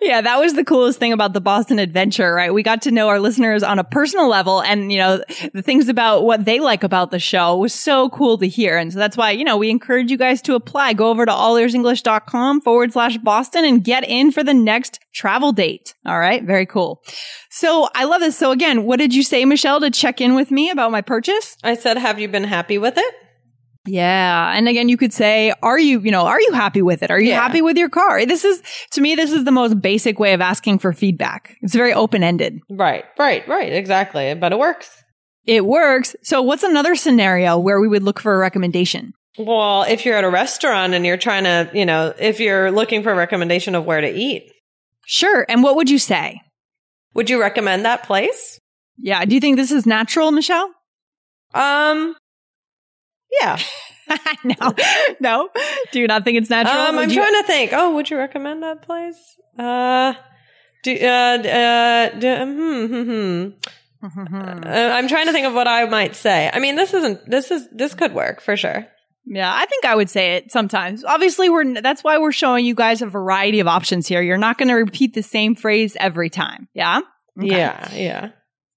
Yeah, 0.00 0.20
that 0.20 0.38
was 0.38 0.54
the 0.54 0.64
coolest 0.64 0.98
thing 0.98 1.12
about 1.12 1.32
the 1.32 1.40
Boston 1.40 1.78
adventure, 1.78 2.32
right? 2.32 2.52
We 2.52 2.62
got 2.62 2.82
to 2.82 2.90
know 2.90 3.08
our 3.08 3.20
listeners 3.20 3.62
on 3.62 3.78
a 3.78 3.84
personal 3.84 4.28
level 4.28 4.62
and, 4.62 4.92
you 4.92 4.98
know, 4.98 5.22
the 5.52 5.62
things 5.62 5.88
about 5.88 6.24
what 6.24 6.44
they 6.44 6.60
like 6.60 6.82
about 6.82 7.10
the 7.10 7.18
show 7.18 7.56
was 7.56 7.74
so 7.74 8.08
cool 8.10 8.38
to 8.38 8.48
hear. 8.48 8.76
And 8.76 8.92
so 8.92 8.98
that's 8.98 9.16
why, 9.16 9.32
you 9.32 9.44
know, 9.44 9.56
we 9.56 9.70
encourage 9.70 10.10
you 10.10 10.16
guys 10.16 10.40
to 10.42 10.54
apply. 10.54 10.92
Go 10.92 11.10
over 11.10 11.26
to 11.26 11.32
allearsenglish.com 11.32 12.60
forward 12.60 12.92
slash 12.92 13.18
Boston 13.18 13.64
and 13.64 13.82
get 13.82 14.04
in 14.04 14.32
for 14.32 14.44
the 14.44 14.54
next 14.54 15.00
travel 15.12 15.52
date. 15.52 15.94
All 16.04 16.18
right. 16.18 16.42
Very 16.44 16.66
cool. 16.66 17.02
So 17.50 17.88
I 17.94 18.04
love 18.04 18.20
this. 18.20 18.36
So 18.36 18.50
again, 18.50 18.84
what 18.84 18.98
did 18.98 19.14
you 19.14 19.22
say, 19.22 19.44
Michelle, 19.44 19.80
to 19.80 19.90
check 19.90 20.20
in 20.20 20.34
with 20.34 20.50
me 20.50 20.70
about 20.70 20.92
my 20.92 21.00
purchase? 21.00 21.56
I 21.64 21.74
said, 21.74 21.96
"Have 21.96 22.20
you 22.20 22.28
been 22.28 22.44
happy 22.44 22.78
with 22.78 22.98
it?" 22.98 23.14
Yeah. 23.86 24.52
And 24.56 24.68
again, 24.68 24.88
you 24.88 24.96
could 24.96 25.12
say, 25.12 25.52
are 25.62 25.78
you, 25.78 26.00
you 26.00 26.10
know, 26.10 26.26
are 26.26 26.40
you 26.40 26.52
happy 26.52 26.82
with 26.82 27.02
it? 27.02 27.10
Are 27.10 27.20
you 27.20 27.30
Yeah. 27.30 27.40
happy 27.40 27.62
with 27.62 27.76
your 27.76 27.88
car? 27.88 28.24
This 28.26 28.44
is, 28.44 28.62
to 28.92 29.00
me, 29.00 29.14
this 29.14 29.32
is 29.32 29.44
the 29.44 29.50
most 29.52 29.80
basic 29.80 30.18
way 30.18 30.32
of 30.32 30.40
asking 30.40 30.78
for 30.80 30.92
feedback. 30.92 31.56
It's 31.62 31.74
very 31.74 31.92
open 31.92 32.22
ended. 32.22 32.58
Right, 32.70 33.04
right, 33.18 33.46
right. 33.48 33.72
Exactly. 33.72 34.34
But 34.34 34.52
it 34.52 34.58
works. 34.58 35.02
It 35.46 35.64
works. 35.64 36.16
So 36.22 36.42
what's 36.42 36.62
another 36.64 36.96
scenario 36.96 37.58
where 37.58 37.80
we 37.80 37.88
would 37.88 38.02
look 38.02 38.18
for 38.20 38.34
a 38.34 38.38
recommendation? 38.38 39.12
Well, 39.38 39.82
if 39.84 40.04
you're 40.04 40.16
at 40.16 40.24
a 40.24 40.30
restaurant 40.30 40.94
and 40.94 41.04
you're 41.06 41.16
trying 41.18 41.44
to, 41.44 41.70
you 41.74 41.84
know, 41.86 42.12
if 42.18 42.40
you're 42.40 42.70
looking 42.72 43.02
for 43.02 43.12
a 43.12 43.14
recommendation 43.14 43.74
of 43.74 43.84
where 43.84 44.00
to 44.00 44.10
eat, 44.10 44.50
Sure. 45.08 45.46
And 45.48 45.62
what 45.62 45.76
would 45.76 45.88
you 45.90 45.98
say? 45.98 46.40
would 47.14 47.30
you 47.30 47.40
recommend 47.40 47.84
that 47.84 48.02
place? 48.02 48.58
Yeah. 48.98 49.24
Do 49.24 49.34
you 49.34 49.40
think 49.40 49.56
this 49.56 49.70
is 49.70 49.86
natural, 49.86 50.32
Michelle? 50.32 50.68
Um, 51.54 52.14
Yeah. 53.30 53.58
no, 54.44 54.74
no. 55.20 55.48
Do 55.92 56.00
you 56.00 56.06
not 56.06 56.24
think 56.24 56.38
it's 56.38 56.50
natural? 56.50 56.76
Um, 56.76 56.98
I'm 56.98 57.08
you- 57.08 57.16
trying 57.16 57.34
to 57.34 57.42
think. 57.44 57.72
Oh, 57.72 57.94
would 57.94 58.08
you 58.10 58.16
recommend 58.16 58.62
that 58.62 58.82
place? 58.82 59.16
Uh, 59.58 60.14
do, 60.82 60.96
uh, 61.00 61.06
uh, 61.06 62.08
d- 62.18 62.36
hmm, 62.36 62.86
hmm, 62.86 63.02
hmm. 63.02 63.48
Uh, 64.00 64.68
I'm 64.68 65.08
trying 65.08 65.26
to 65.26 65.32
think 65.32 65.46
of 65.46 65.54
what 65.54 65.66
I 65.66 65.86
might 65.86 66.14
say. 66.14 66.50
I 66.52 66.60
mean, 66.60 66.76
this 66.76 66.94
isn't. 66.94 67.28
This 67.28 67.50
is. 67.50 67.68
This 67.72 67.94
could 67.94 68.14
work 68.14 68.40
for 68.40 68.56
sure. 68.56 68.86
Yeah, 69.24 69.52
I 69.52 69.66
think 69.66 69.84
I 69.84 69.96
would 69.96 70.08
say 70.08 70.36
it 70.36 70.52
sometimes. 70.52 71.02
Obviously, 71.02 71.48
we're 71.48 71.80
that's 71.80 72.04
why 72.04 72.18
we're 72.18 72.30
showing 72.30 72.64
you 72.64 72.76
guys 72.76 73.02
a 73.02 73.06
variety 73.06 73.58
of 73.58 73.66
options 73.66 74.06
here. 74.06 74.22
You're 74.22 74.38
not 74.38 74.58
going 74.58 74.68
to 74.68 74.74
repeat 74.74 75.14
the 75.14 75.22
same 75.22 75.56
phrase 75.56 75.96
every 75.98 76.30
time. 76.30 76.68
Yeah. 76.74 77.00
Okay. 77.36 77.48
Yeah. 77.48 77.92
Yeah. 77.94 78.30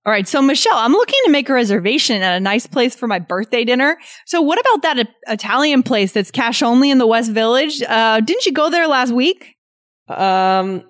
All 0.05 0.13
right. 0.13 0.27
So, 0.27 0.41
Michelle, 0.41 0.77
I'm 0.77 0.93
looking 0.93 1.19
to 1.25 1.31
make 1.31 1.49
a 1.49 1.53
reservation 1.53 2.21
at 2.21 2.35
a 2.35 2.39
nice 2.39 2.65
place 2.65 2.95
for 2.95 3.07
my 3.07 3.19
birthday 3.19 3.63
dinner. 3.65 3.97
So, 4.25 4.41
what 4.41 4.59
about 4.59 4.81
that 4.83 4.99
I- 5.27 5.33
Italian 5.33 5.83
place 5.83 6.13
that's 6.13 6.31
cash 6.31 6.61
only 6.61 6.89
in 6.89 6.97
the 6.97 7.07
West 7.07 7.31
Village? 7.31 7.81
Uh, 7.87 8.19
didn't 8.21 8.45
you 8.45 8.51
go 8.53 8.69
there 8.69 8.87
last 8.87 9.11
week? 9.11 9.55
Um. 10.07 10.83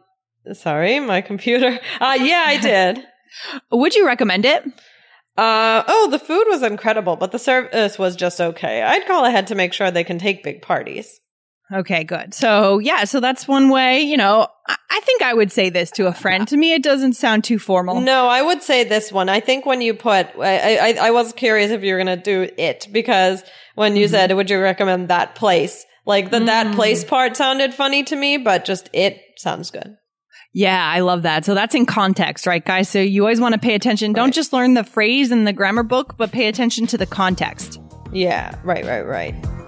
Sorry, 0.53 0.99
my 0.99 1.21
computer. 1.21 1.79
Uh, 2.01 2.17
yeah, 2.19 2.45
I 2.47 2.57
did. 2.59 3.03
Would 3.71 3.93
you 3.95 4.05
recommend 4.05 4.45
it? 4.45 4.63
Uh, 5.37 5.83
oh, 5.87 6.07
the 6.11 6.19
food 6.19 6.45
was 6.49 6.63
incredible, 6.63 7.15
but 7.15 7.31
the 7.31 7.39
service 7.39 7.99
was 7.99 8.15
just 8.15 8.41
okay. 8.41 8.81
I'd 8.81 9.05
call 9.05 9.25
ahead 9.25 9.47
to 9.47 9.55
make 9.55 9.73
sure 9.73 9.91
they 9.91 10.03
can 10.03 10.17
take 10.17 10.43
big 10.43 10.61
parties. 10.61 11.19
Okay, 11.71 12.03
good. 12.03 12.33
So, 12.33 12.79
yeah, 12.79 13.03
so 13.03 13.19
that's 13.19 13.47
one 13.47 13.69
way, 13.69 14.01
you 14.01 14.17
know, 14.17 14.47
I, 14.67 14.75
I 14.89 14.99
think 15.01 15.21
I 15.21 15.33
would 15.33 15.51
say 15.51 15.69
this 15.69 15.91
to 15.91 16.07
a 16.07 16.13
friend. 16.13 16.47
To 16.47 16.57
me, 16.57 16.73
it 16.73 16.81
doesn't 16.81 17.13
sound 17.13 17.43
too 17.43 17.59
formal. 17.59 18.01
No, 18.01 18.27
I 18.27 18.41
would 18.41 18.63
say 18.63 18.83
this 18.83 19.11
one. 19.11 19.29
I 19.29 19.39
think 19.39 19.65
when 19.65 19.81
you 19.81 19.93
put, 19.93 20.27
I, 20.39 20.77
I, 20.77 21.07
I 21.07 21.11
was 21.11 21.31
curious 21.33 21.69
if 21.71 21.83
you 21.83 21.93
were 21.93 22.03
going 22.03 22.17
to 22.17 22.23
do 22.23 22.51
it 22.57 22.87
because 22.91 23.43
when 23.75 23.95
you 23.95 24.07
said, 24.07 24.29
mm-hmm. 24.29 24.37
would 24.37 24.49
you 24.49 24.59
recommend 24.59 25.09
that 25.09 25.35
place? 25.35 25.85
Like 26.05 26.31
the 26.31 26.39
that 26.39 26.67
mm. 26.67 26.75
place 26.75 27.03
part 27.03 27.37
sounded 27.37 27.71
funny 27.71 28.03
to 28.05 28.15
me, 28.15 28.37
but 28.37 28.65
just 28.65 28.89
it 28.93 29.21
sounds 29.37 29.69
good. 29.69 29.95
Yeah, 30.53 30.83
I 30.83 31.01
love 31.01 31.21
that. 31.21 31.45
So 31.45 31.53
that's 31.53 31.75
in 31.75 31.85
context, 31.85 32.47
right, 32.47 32.65
guys? 32.65 32.89
So 32.89 32.99
you 32.99 33.21
always 33.21 33.39
want 33.39 33.53
to 33.53 33.59
pay 33.59 33.75
attention. 33.75 34.13
Don't 34.13 34.33
just 34.33 34.51
learn 34.51 34.73
the 34.73 34.83
phrase 34.83 35.31
in 35.31 35.43
the 35.43 35.53
grammar 35.53 35.83
book, 35.83 36.17
but 36.17 36.31
pay 36.31 36.47
attention 36.47 36.87
to 36.87 36.97
the 36.97 37.05
context. 37.05 37.79
Yeah, 38.11 38.59
right, 38.63 38.83
right, 38.85 39.05
right. 39.05 39.58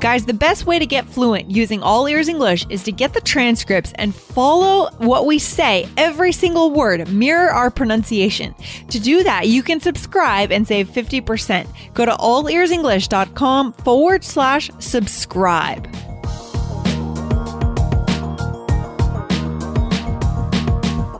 Guys, 0.00 0.24
the 0.24 0.32
best 0.32 0.64
way 0.64 0.78
to 0.78 0.86
get 0.86 1.06
fluent 1.06 1.50
using 1.50 1.82
All 1.82 2.06
Ears 2.06 2.26
English 2.26 2.64
is 2.70 2.82
to 2.84 2.90
get 2.90 3.12
the 3.12 3.20
transcripts 3.20 3.92
and 3.96 4.14
follow 4.14 4.90
what 4.96 5.26
we 5.26 5.38
say, 5.38 5.86
every 5.98 6.32
single 6.32 6.70
word, 6.70 7.06
mirror 7.10 7.50
our 7.50 7.70
pronunciation. 7.70 8.54
To 8.88 8.98
do 8.98 9.22
that, 9.24 9.48
you 9.48 9.62
can 9.62 9.78
subscribe 9.78 10.52
and 10.52 10.66
save 10.66 10.88
50%. 10.88 11.66
Go 11.92 12.06
to 12.06 12.12
allearsenglish.com 12.12 13.74
forward 13.74 14.24
slash 14.24 14.70
subscribe. 14.78 15.86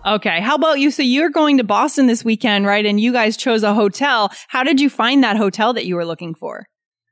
Okay. 0.07 0.41
How 0.41 0.55
about 0.55 0.81
you? 0.81 0.91
So 0.91 1.03
you're 1.03 1.29
going 1.29 1.59
to 1.59 1.65
Boston 1.65 2.07
this 2.07 2.25
weekend, 2.25 2.65
right? 2.65 2.87
And 2.87 2.99
you 2.99 3.13
guys 3.13 3.37
chose 3.37 3.63
a 3.63 3.75
hotel. 3.75 4.33
How 4.49 4.65
did 4.65 4.81
you 4.81 4.89
find 4.89 5.23
that 5.23 5.37
hotel 5.37 5.75
that 5.75 5.85
you 5.85 5.97
were 5.97 6.07
looking 6.07 6.35
for? 6.35 6.70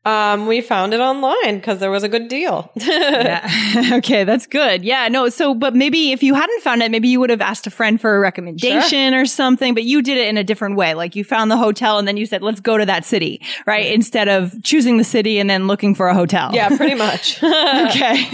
Um, 0.09 0.47
we 0.47 0.63
found 0.63 0.95
it 0.95 1.01
online 1.01 1.57
because 1.57 1.81
there 1.81 1.91
was 1.91 2.03
a 2.03 2.09
good 2.09 2.29
deal. 2.29 2.73
Yeah. 2.89 3.93
okay, 3.99 4.25
that's 4.25 4.47
good. 4.47 4.85
Yeah, 4.85 5.09
no, 5.09 5.29
so 5.29 5.55
but 5.55 5.75
maybe 5.75 6.13
if 6.13 6.23
you 6.23 6.35
hadn't 6.35 6.63
found 6.63 6.83
it, 6.83 6.91
maybe 6.91 7.09
you 7.09 7.21
would 7.21 7.31
have 7.31 7.41
asked 7.41 7.67
a 7.67 7.71
friend 7.71 8.01
for 8.01 8.17
a 8.17 8.21
recommendation 8.21 9.13
or 9.13 9.27
something, 9.27 9.75
but 9.75 9.85
you 9.85 10.03
did 10.03 10.17
it 10.17 10.29
in 10.29 10.37
a 10.39 10.45
different 10.45 10.77
way. 10.77 10.95
Like 10.95 11.17
you 11.17 11.25
found 11.25 11.51
the 11.51 11.57
hotel 11.57 11.99
and 11.99 12.07
then 12.07 12.17
you 12.17 12.27
said, 12.27 12.43
"Let's 12.43 12.61
go 12.61 12.79
to 12.79 12.87
that 12.87 13.05
city," 13.05 13.43
right? 13.67 13.93
Instead 13.93 14.29
of 14.29 14.63
choosing 14.63 14.97
the 14.97 15.05
city 15.05 15.39
and 15.39 15.51
then 15.51 15.67
looking 15.67 15.95
for 15.95 16.09
a 16.09 16.15
hotel. 16.15 16.51
yeah, 16.55 16.69
pretty 16.75 16.95
much. 16.95 17.43
okay. 17.43 18.25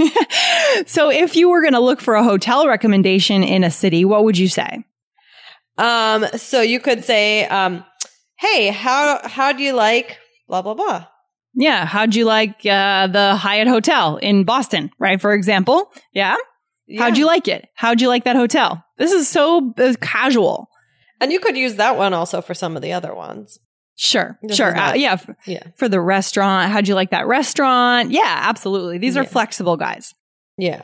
so 0.86 1.10
if 1.10 1.34
you 1.34 1.48
were 1.48 1.62
going 1.62 1.72
to 1.72 1.80
look 1.80 2.00
for 2.00 2.14
a 2.14 2.22
hotel 2.22 2.68
recommendation 2.68 3.42
in 3.42 3.64
a 3.64 3.70
city, 3.70 4.04
what 4.04 4.24
would 4.24 4.38
you 4.38 4.48
say? 4.48 4.84
um, 5.78 6.26
so 6.36 6.60
you 6.60 6.78
could 6.78 7.04
say, 7.04 7.46
um, 7.46 7.84
hey, 8.36 8.68
how, 8.68 9.20
how 9.24 9.52
do 9.52 9.62
you 9.62 9.72
like 9.72 10.18
blah, 10.46 10.62
blah, 10.62 10.74
blah? 10.74 11.06
Yeah, 11.56 11.84
how'd 11.86 12.14
you 12.14 12.24
like 12.24 12.64
uh, 12.66 13.06
the 13.06 13.36
Hyatt 13.36 13.68
Hotel 13.68 14.16
in 14.16 14.44
Boston, 14.44 14.90
right? 14.98 15.20
For 15.20 15.32
example. 15.32 15.92
Yeah. 16.12 16.36
How'd 16.98 17.16
you 17.16 17.26
like 17.26 17.48
it? 17.48 17.68
How'd 17.74 18.00
you 18.00 18.08
like 18.08 18.24
that 18.24 18.36
hotel? 18.36 18.84
This 18.98 19.12
is 19.12 19.26
so 19.28 19.72
uh, 19.78 19.94
casual. 20.00 20.68
And 21.20 21.32
you 21.32 21.40
could 21.40 21.56
use 21.56 21.76
that 21.76 21.96
one 21.96 22.12
also 22.12 22.42
for 22.42 22.52
some 22.54 22.76
of 22.76 22.82
the 22.82 22.92
other 22.92 23.14
ones. 23.14 23.58
Sure, 23.96 24.38
This 24.42 24.56
sure. 24.56 24.74
not- 24.74 24.94
Uh, 24.94 24.98
yeah, 24.98 25.12
f- 25.12 25.30
Yeah. 25.46 25.62
for 25.76 25.88
the 25.88 26.00
restaurant. 26.00 26.70
How'd 26.72 26.88
you 26.88 26.94
like 26.96 27.10
that 27.10 27.26
restaurant? 27.28 28.10
Yeah, 28.10 28.40
absolutely. 28.42 28.98
These 28.98 29.16
are 29.16 29.22
Yeah. 29.22 29.28
flexible 29.28 29.76
guys. 29.76 30.12
Yeah. 30.58 30.82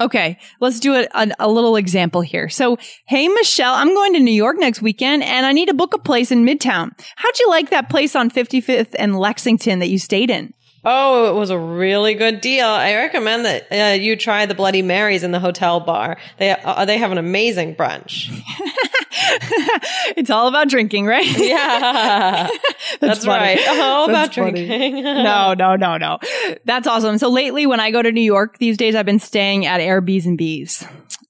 Okay, 0.00 0.38
let's 0.60 0.80
do 0.80 0.94
a, 0.94 1.06
a, 1.14 1.30
a 1.40 1.48
little 1.50 1.76
example 1.76 2.22
here. 2.22 2.48
So, 2.48 2.78
hey, 3.06 3.28
Michelle, 3.28 3.74
I'm 3.74 3.94
going 3.94 4.14
to 4.14 4.20
New 4.20 4.30
York 4.32 4.56
next 4.58 4.80
weekend 4.80 5.22
and 5.22 5.44
I 5.44 5.52
need 5.52 5.66
to 5.66 5.74
book 5.74 5.92
a 5.92 5.98
place 5.98 6.32
in 6.32 6.44
Midtown. 6.44 6.90
How'd 7.16 7.38
you 7.38 7.48
like 7.50 7.68
that 7.70 7.90
place 7.90 8.16
on 8.16 8.30
55th 8.30 8.94
and 8.98 9.18
Lexington 9.18 9.78
that 9.80 9.88
you 9.88 9.98
stayed 9.98 10.30
in? 10.30 10.54
Oh, 10.82 11.30
it 11.30 11.38
was 11.38 11.50
a 11.50 11.58
really 11.58 12.14
good 12.14 12.40
deal. 12.40 12.66
I 12.66 12.94
recommend 12.94 13.44
that 13.44 13.66
uh, 13.70 13.94
you 14.00 14.16
try 14.16 14.46
the 14.46 14.54
Bloody 14.54 14.80
Marys 14.80 15.22
in 15.22 15.30
the 15.30 15.38
hotel 15.38 15.80
bar. 15.80 16.16
They 16.38 16.52
uh, 16.52 16.86
they 16.86 16.96
have 16.96 17.12
an 17.12 17.18
amazing 17.18 17.74
brunch. 17.74 18.30
it's 20.16 20.30
all 20.30 20.48
about 20.48 20.70
drinking, 20.70 21.04
right? 21.04 21.26
Yeah, 21.38 22.48
that's, 23.00 23.26
funny. 23.26 23.56
right. 23.60 23.68
All 23.78 24.08
about 24.08 24.34
funny. 24.34 24.66
drinking. 24.66 25.04
no, 25.04 25.52
no, 25.52 25.76
no, 25.76 25.98
no. 25.98 26.18
That's 26.64 26.86
awesome. 26.86 27.18
So 27.18 27.28
lately, 27.28 27.66
when 27.66 27.80
I 27.80 27.90
go 27.90 28.00
to 28.00 28.10
New 28.10 28.22
York 28.22 28.56
these 28.56 28.78
days, 28.78 28.94
I've 28.94 29.06
been 29.06 29.18
staying 29.18 29.66
at 29.66 29.80
Airbnbs. 29.80 30.26
And 30.26 30.38
B's. 30.38 30.84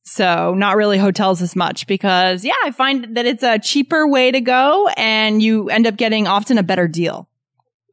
So 0.04 0.54
not 0.54 0.76
really 0.76 0.98
hotels 0.98 1.40
as 1.40 1.54
much 1.54 1.86
because 1.86 2.44
yeah, 2.44 2.54
I 2.64 2.72
find 2.72 3.16
that 3.16 3.26
it's 3.26 3.44
a 3.44 3.58
cheaper 3.60 4.08
way 4.08 4.32
to 4.32 4.40
go 4.40 4.88
and 4.96 5.40
you 5.40 5.70
end 5.70 5.86
up 5.86 5.96
getting 5.96 6.26
often 6.26 6.58
a 6.58 6.64
better 6.64 6.88
deal. 6.88 7.29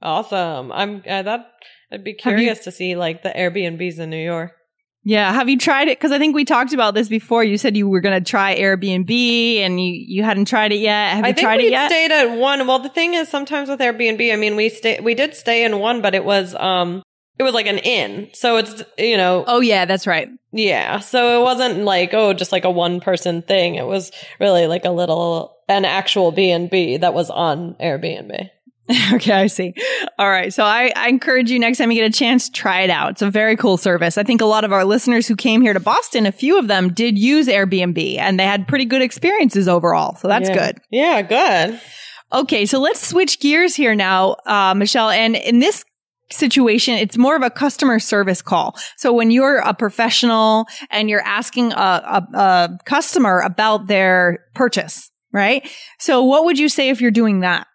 Awesome. 0.01 0.71
I'm 0.71 0.97
uh, 1.07 1.21
that. 1.23 1.51
I'd 1.91 2.03
be 2.03 2.11
Have 2.23 2.33
you- 2.33 2.37
curious 2.39 2.59
to 2.65 2.71
see 2.71 2.95
like 2.95 3.23
the 3.23 3.29
Airbnbs 3.29 3.99
in 3.99 4.09
New 4.09 4.23
York. 4.23 4.51
Yeah. 5.03 5.31
Have 5.31 5.47
you 5.47 5.57
tried 5.57 5.87
it? 5.87 5.97
Cause 6.01 6.11
I 6.11 6.19
think 6.19 6.35
we 6.35 6.43
talked 6.43 6.73
about 6.73 6.93
this 6.93 7.07
before. 7.07 7.41
You 7.41 7.57
said 7.57 7.77
you 7.77 7.87
were 7.87 8.01
going 8.01 8.21
to 8.21 8.29
try 8.29 8.59
Airbnb 8.59 9.09
and 9.59 9.79
you, 9.81 9.93
you 10.05 10.23
hadn't 10.23 10.45
tried 10.49 10.73
it 10.73 10.79
yet. 10.79 11.13
Have 11.15 11.23
I 11.23 11.29
you 11.29 11.33
tried 11.33 11.61
it 11.61 11.71
yet? 11.71 11.89
stayed 11.89 12.11
at 12.11 12.37
one. 12.37 12.67
Well, 12.67 12.79
the 12.79 12.89
thing 12.89 13.13
is, 13.13 13.29
sometimes 13.29 13.69
with 13.69 13.79
Airbnb, 13.79 14.33
I 14.33 14.35
mean, 14.35 14.57
we 14.57 14.67
stay 14.67 14.99
we 14.99 15.13
did 15.15 15.33
stay 15.33 15.63
in 15.63 15.79
one, 15.79 16.01
but 16.01 16.13
it 16.13 16.25
was 16.25 16.53
um 16.55 17.03
it 17.39 17.43
was 17.43 17.53
like 17.53 17.67
an 17.67 17.77
inn, 17.77 18.29
so 18.33 18.57
it's 18.57 18.83
you 18.97 19.15
know 19.15 19.45
oh 19.47 19.61
yeah, 19.61 19.85
that's 19.85 20.07
right. 20.07 20.27
Yeah. 20.51 20.99
So 20.99 21.39
it 21.39 21.43
wasn't 21.43 21.85
like, 21.85 22.13
oh, 22.13 22.33
just 22.33 22.51
like 22.51 22.65
a 22.65 22.71
one 22.71 22.99
person 22.99 23.43
thing. 23.43 23.75
It 23.75 23.85
was 23.85 24.11
really 24.41 24.65
like 24.67 24.85
a 24.85 24.89
little, 24.91 25.55
an 25.69 25.85
actual 25.85 26.31
B&B 26.31 26.97
that 26.97 27.13
was 27.13 27.29
on 27.29 27.75
Airbnb. 27.75 28.49
okay, 29.13 29.33
I 29.33 29.47
see. 29.47 29.73
All 30.17 30.29
right. 30.29 30.53
So 30.53 30.63
I, 30.63 30.91
I 30.95 31.09
encourage 31.09 31.51
you 31.51 31.59
next 31.59 31.77
time 31.77 31.91
you 31.91 32.01
get 32.01 32.09
a 32.09 32.17
chance, 32.17 32.49
try 32.49 32.81
it 32.81 32.89
out. 32.89 33.11
It's 33.11 33.21
a 33.21 33.29
very 33.29 33.55
cool 33.57 33.77
service. 33.77 34.17
I 34.17 34.23
think 34.23 34.41
a 34.41 34.45
lot 34.45 34.63
of 34.63 34.71
our 34.71 34.85
listeners 34.85 35.27
who 35.27 35.35
came 35.35 35.61
here 35.61 35.73
to 35.73 35.79
Boston, 35.79 36.25
a 36.25 36.31
few 36.31 36.57
of 36.57 36.67
them 36.67 36.93
did 36.93 37.17
use 37.17 37.47
Airbnb 37.47 38.17
and 38.17 38.39
they 38.39 38.45
had 38.45 38.67
pretty 38.67 38.85
good 38.85 39.01
experiences 39.01 39.67
overall. 39.67 40.15
So 40.15 40.27
that's 40.27 40.49
Yeah. 40.49 40.55
good. 40.55 40.77
Yeah, 40.89 41.21
good. 41.21 41.81
Okay. 42.31 42.65
So 42.65 42.79
let's 42.79 43.05
switch 43.05 43.39
gears 43.39 43.75
here 43.75 43.95
now, 43.95 44.37
uh, 44.45 44.73
Michelle. 44.73 45.09
And 45.09 45.35
in 45.35 45.59
this 45.59 45.83
situation, 46.31 46.95
it's 46.95 47.17
more 47.17 47.35
of 47.35 47.41
a 47.41 47.49
customer 47.49 47.99
service 47.99 48.41
call. 48.41 48.77
So 48.97 49.13
when 49.13 49.31
you're 49.31 49.57
a 49.59 49.73
professional 49.73 50.65
and 50.89 51.09
you're 51.09 51.21
asking 51.21 51.71
a, 51.73 51.75
a, 51.75 52.27
a 52.37 52.77
customer 52.85 53.39
about 53.39 53.87
their 53.87 54.39
purchase, 54.53 55.09
right? 55.31 55.67
So 55.99 56.23
what 56.23 56.45
would 56.45 56.59
you 56.59 56.67
say 56.69 56.89
if 56.89 56.99
you're 57.01 57.11
doing 57.11 57.41
that? 57.41 57.66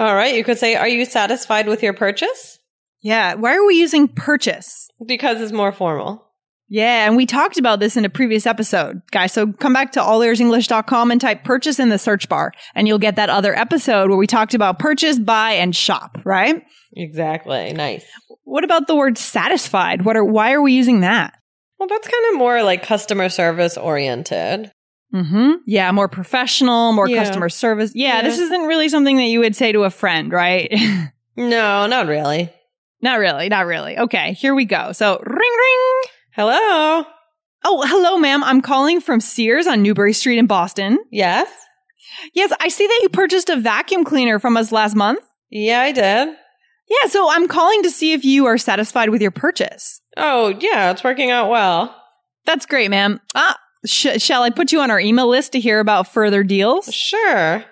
All 0.00 0.14
right. 0.14 0.34
You 0.34 0.42
could 0.42 0.58
say, 0.58 0.74
are 0.74 0.88
you 0.88 1.04
satisfied 1.04 1.68
with 1.68 1.82
your 1.82 1.92
purchase? 1.92 2.58
Yeah. 3.02 3.34
Why 3.34 3.54
are 3.54 3.66
we 3.66 3.76
using 3.76 4.08
purchase? 4.08 4.88
Because 5.06 5.40
it's 5.40 5.52
more 5.52 5.72
formal. 5.72 6.26
Yeah, 6.72 7.04
and 7.04 7.16
we 7.16 7.26
talked 7.26 7.58
about 7.58 7.80
this 7.80 7.96
in 7.96 8.04
a 8.04 8.08
previous 8.08 8.46
episode, 8.46 9.02
guys. 9.10 9.32
So 9.32 9.52
come 9.54 9.72
back 9.72 9.90
to 9.92 10.00
allearsenglish.com 10.00 11.10
and 11.10 11.20
type 11.20 11.42
purchase 11.42 11.80
in 11.80 11.88
the 11.88 11.98
search 11.98 12.28
bar, 12.28 12.52
and 12.76 12.86
you'll 12.86 13.00
get 13.00 13.16
that 13.16 13.28
other 13.28 13.56
episode 13.56 14.08
where 14.08 14.16
we 14.16 14.28
talked 14.28 14.54
about 14.54 14.78
purchase, 14.78 15.18
buy, 15.18 15.54
and 15.54 15.74
shop, 15.74 16.18
right? 16.24 16.62
Exactly. 16.94 17.72
Nice. 17.72 18.04
What 18.44 18.62
about 18.62 18.86
the 18.86 18.94
word 18.94 19.18
satisfied? 19.18 20.04
What 20.04 20.16
are 20.16 20.24
why 20.24 20.52
are 20.52 20.62
we 20.62 20.72
using 20.72 21.00
that? 21.00 21.36
Well, 21.80 21.88
that's 21.88 22.06
kind 22.06 22.24
of 22.30 22.38
more 22.38 22.62
like 22.62 22.84
customer 22.84 23.28
service 23.30 23.76
oriented. 23.76 24.70
Mm-hmm. 25.14 25.50
Yeah, 25.66 25.90
more 25.92 26.08
professional, 26.08 26.92
more 26.92 27.08
Yeah. 27.08 27.24
customer 27.24 27.48
service. 27.48 27.92
Yeah, 27.94 28.16
Yeah. 28.16 28.22
this 28.22 28.38
isn't 28.38 28.62
really 28.66 28.88
something 28.88 29.16
that 29.16 29.24
you 29.26 29.40
would 29.40 29.56
say 29.56 29.72
to 29.72 29.84
a 29.84 29.90
friend, 29.90 30.32
right? 30.32 30.72
No, 31.36 31.86
not 31.86 32.06
really. 32.06 32.52
not 33.00 33.18
really, 33.18 33.48
not 33.48 33.64
really. 33.64 33.96
Okay, 33.96 34.34
here 34.34 34.54
we 34.54 34.66
go. 34.66 34.92
So 34.92 35.18
ring 35.24 35.36
ring. 35.38 36.10
Hello. 36.32 37.04
Oh, 37.64 37.82
hello, 37.86 38.18
ma'am. 38.18 38.44
I'm 38.44 38.60
calling 38.60 39.00
from 39.00 39.20
Sears 39.20 39.66
on 39.66 39.80
Newbury 39.82 40.12
Street 40.12 40.38
in 40.38 40.46
Boston. 40.46 40.98
Yes. 41.10 41.48
Yes, 42.34 42.52
I 42.60 42.68
see 42.68 42.86
that 42.86 42.98
you 43.02 43.08
purchased 43.08 43.48
a 43.48 43.56
vacuum 43.56 44.04
cleaner 44.04 44.38
from 44.38 44.56
us 44.56 44.70
last 44.72 44.96
month. 44.96 45.20
Yeah, 45.50 45.80
I 45.80 45.92
did. 45.92 46.28
Yeah, 46.88 47.08
so 47.08 47.30
I'm 47.30 47.48
calling 47.48 47.82
to 47.84 47.90
see 47.90 48.12
if 48.12 48.24
you 48.24 48.44
are 48.46 48.58
satisfied 48.58 49.08
with 49.10 49.22
your 49.22 49.30
purchase. 49.30 50.00
Oh, 50.16 50.48
yeah, 50.60 50.90
it's 50.90 51.04
working 51.04 51.30
out 51.30 51.48
well. 51.48 51.94
That's 52.44 52.66
great, 52.66 52.90
ma'am. 52.90 53.20
Ah, 53.34 53.56
sh- 53.84 54.18
shall 54.22 54.42
I 54.42 54.50
put 54.50 54.72
you 54.72 54.80
on 54.80 54.90
our 54.90 55.00
email 55.00 55.28
list 55.28 55.52
to 55.52 55.60
hear 55.60 55.80
about 55.80 56.12
further 56.12 56.42
deals? 56.42 56.88
Sure. 57.10 57.64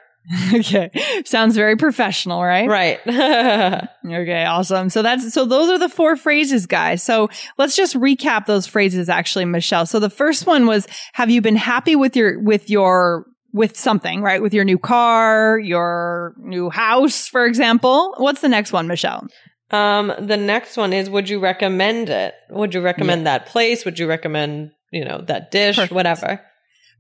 okay. 0.53 0.91
Sounds 1.25 1.57
very 1.57 1.77
professional, 1.77 2.43
right? 2.43 2.69
Right. 2.69 3.01
okay, 4.07 4.45
awesome. 4.45 4.91
So 4.91 5.01
that's 5.01 5.33
so 5.33 5.47
those 5.47 5.71
are 5.71 5.79
the 5.79 5.89
four 5.89 6.17
phrases, 6.17 6.67
guys. 6.67 7.03
So 7.03 7.31
let's 7.57 7.75
just 7.75 7.95
recap 7.95 8.45
those 8.45 8.67
phrases 8.67 9.09
actually, 9.09 9.47
Michelle. 9.47 9.87
So 9.87 10.01
the 10.01 10.11
first 10.11 10.47
one 10.47 10.67
was 10.67 10.87
have 11.15 11.31
you 11.31 11.41
been 11.41 11.57
happy 11.57 11.97
with 11.97 12.15
your 12.15 12.39
with 12.43 12.69
your 12.69 13.25
with 13.53 13.79
something, 13.79 14.21
right? 14.21 14.43
With 14.43 14.53
your 14.53 14.65
new 14.65 14.79
car, 14.79 15.59
your 15.59 16.35
new 16.39 16.69
house, 16.69 17.27
for 17.29 17.47
example. 17.47 18.15
What's 18.19 18.41
the 18.43 18.49
next 18.49 18.73
one, 18.73 18.87
Michelle? 18.87 19.27
Um, 19.71 20.13
the 20.19 20.37
next 20.37 20.77
one 20.77 20.93
is 20.93 21.11
would 21.11 21.29
you 21.29 21.41
recommend 21.41 22.09
it? 22.09 22.35
Would 22.51 22.75
you 22.75 22.81
recommend 22.81 23.27
that 23.27 23.47
place? 23.47 23.85
Would 23.85 23.99
you 23.99 24.07
recommend, 24.07 24.73
you 24.93 25.05
know, 25.05 25.23
that 25.27 25.51
dish, 25.51 25.77
Perfect. 25.77 25.93
whatever? 25.93 26.41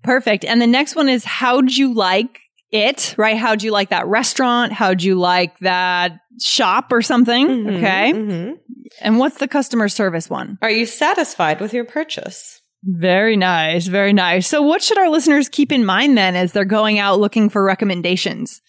Perfect. 0.02 0.44
And 0.44 0.60
the 0.60 0.66
next 0.66 0.94
one 0.96 1.08
is 1.08 1.24
how'd 1.24 1.70
you 1.72 1.94
like 1.94 2.40
it, 2.70 3.14
right? 3.18 3.36
How'd 3.36 3.62
you 3.62 3.70
like 3.72 3.90
that 3.90 4.06
restaurant? 4.06 4.72
How'd 4.72 5.02
you 5.02 5.14
like 5.16 5.58
that 5.60 6.20
shop 6.40 6.92
or 6.92 7.02
something? 7.02 7.48
Mhm, 7.48 7.76
Okay. 7.78 8.12
mhm. 8.12 8.58
And 9.00 9.18
what's 9.18 9.38
the 9.38 9.48
customer 9.48 9.88
service 9.88 10.28
one? 10.30 10.58
Are 10.62 10.70
you 10.70 10.86
satisfied 10.86 11.60
with 11.60 11.72
your 11.74 11.84
purchase? 11.84 12.60
Very 12.84 13.36
nice. 13.36 13.86
Very 13.88 14.12
nice. 14.12 14.46
So 14.46 14.62
what 14.62 14.82
should 14.82 14.98
our 14.98 15.08
listeners 15.08 15.48
keep 15.48 15.72
in 15.72 15.84
mind 15.84 16.16
then 16.16 16.36
as 16.36 16.52
they're 16.52 16.64
going 16.64 16.98
out 17.00 17.18
looking 17.18 17.48
for 17.50 17.64
recommendations? 17.64 18.62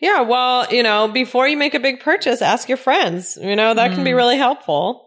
Yeah, 0.00 0.20
well, 0.20 0.72
you 0.72 0.82
know, 0.84 1.08
before 1.08 1.48
you 1.48 1.56
make 1.56 1.74
a 1.74 1.80
big 1.80 2.00
purchase, 2.00 2.42
ask 2.42 2.68
your 2.68 2.78
friends. 2.78 3.36
You 3.42 3.56
know, 3.56 3.74
that 3.74 3.92
can 3.92 4.04
be 4.04 4.12
really 4.12 4.36
helpful. 4.36 5.05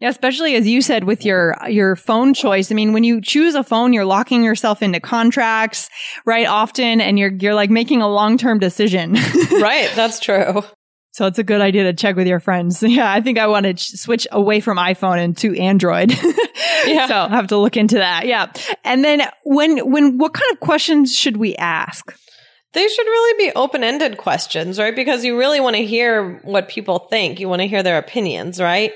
Yeah, 0.00 0.08
especially 0.08 0.54
as 0.54 0.66
you 0.66 0.80
said 0.80 1.04
with 1.04 1.24
your 1.26 1.56
your 1.68 1.94
phone 1.94 2.32
choice. 2.32 2.72
I 2.72 2.74
mean, 2.74 2.92
when 2.94 3.04
you 3.04 3.20
choose 3.20 3.54
a 3.54 3.62
phone, 3.62 3.92
you're 3.92 4.06
locking 4.06 4.42
yourself 4.42 4.82
into 4.82 4.98
contracts, 4.98 5.90
right? 6.24 6.46
Often, 6.46 7.00
and 7.02 7.18
you're 7.18 7.32
you're 7.32 7.54
like 7.54 7.68
making 7.70 8.00
a 8.00 8.08
long 8.08 8.38
term 8.38 8.58
decision. 8.58 9.12
right, 9.52 9.90
that's 9.94 10.18
true. 10.18 10.62
so 11.12 11.26
it's 11.26 11.38
a 11.38 11.42
good 11.44 11.60
idea 11.60 11.84
to 11.84 11.92
check 11.92 12.16
with 12.16 12.26
your 12.26 12.40
friends. 12.40 12.82
Yeah, 12.86 13.12
I 13.12 13.20
think 13.20 13.38
I 13.38 13.46
want 13.46 13.64
to 13.66 13.74
ch- 13.74 13.90
switch 13.90 14.26
away 14.32 14.60
from 14.60 14.78
iPhone 14.78 15.22
and 15.22 15.36
to 15.38 15.54
Android. 15.58 16.12
Yeah. 16.86 17.08
so 17.08 17.14
I 17.14 17.28
have 17.28 17.48
to 17.48 17.58
look 17.58 17.76
into 17.76 17.96
that. 17.96 18.26
Yeah, 18.26 18.50
and 18.84 19.04
then 19.04 19.22
when 19.44 19.90
when 19.90 20.16
what 20.16 20.32
kind 20.32 20.50
of 20.52 20.60
questions 20.60 21.14
should 21.14 21.36
we 21.36 21.54
ask? 21.56 22.10
They 22.72 22.86
should 22.88 23.04
really 23.06 23.46
be 23.46 23.52
open 23.54 23.84
ended 23.84 24.16
questions, 24.16 24.78
right? 24.78 24.96
Because 24.96 25.22
you 25.24 25.36
really 25.38 25.60
want 25.60 25.76
to 25.76 25.84
hear 25.84 26.38
what 26.42 26.68
people 26.68 27.00
think. 27.10 27.38
You 27.38 27.50
want 27.50 27.60
to 27.60 27.68
hear 27.68 27.82
their 27.82 27.98
opinions, 27.98 28.60
right? 28.60 28.92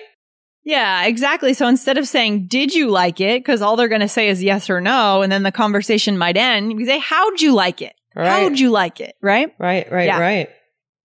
Yeah, 0.65 1.05
exactly. 1.05 1.53
So 1.55 1.69
instead 1.69 1.99
of 1.99 2.09
saying, 2.09 2.47
did 2.47 2.75
you 2.75 2.91
like 2.91 3.21
it? 3.21 3.41
Because 3.43 3.61
all 3.63 3.77
they're 3.77 3.89
going 3.89 4.01
to 4.01 4.09
say 4.09 4.29
is 4.29 4.43
yes 4.43 4.71
or 4.71 4.81
no. 4.81 5.23
And 5.23 5.31
then 5.31 5.43
the 5.43 5.53
conversation 5.53 6.17
might 6.17 6.37
end. 6.37 6.79
You 6.81 6.87
say, 6.87 6.99
how'd 6.99 7.41
you 7.41 7.53
like 7.53 7.83
it? 7.83 7.95
Right. 8.17 8.29
How'd 8.29 8.59
you 8.59 8.71
like 8.71 9.01
it? 9.01 9.15
Right? 9.21 9.55
Right, 9.59 9.91
right, 9.93 10.07
Yeah. 10.07 10.19
right. 10.21 10.49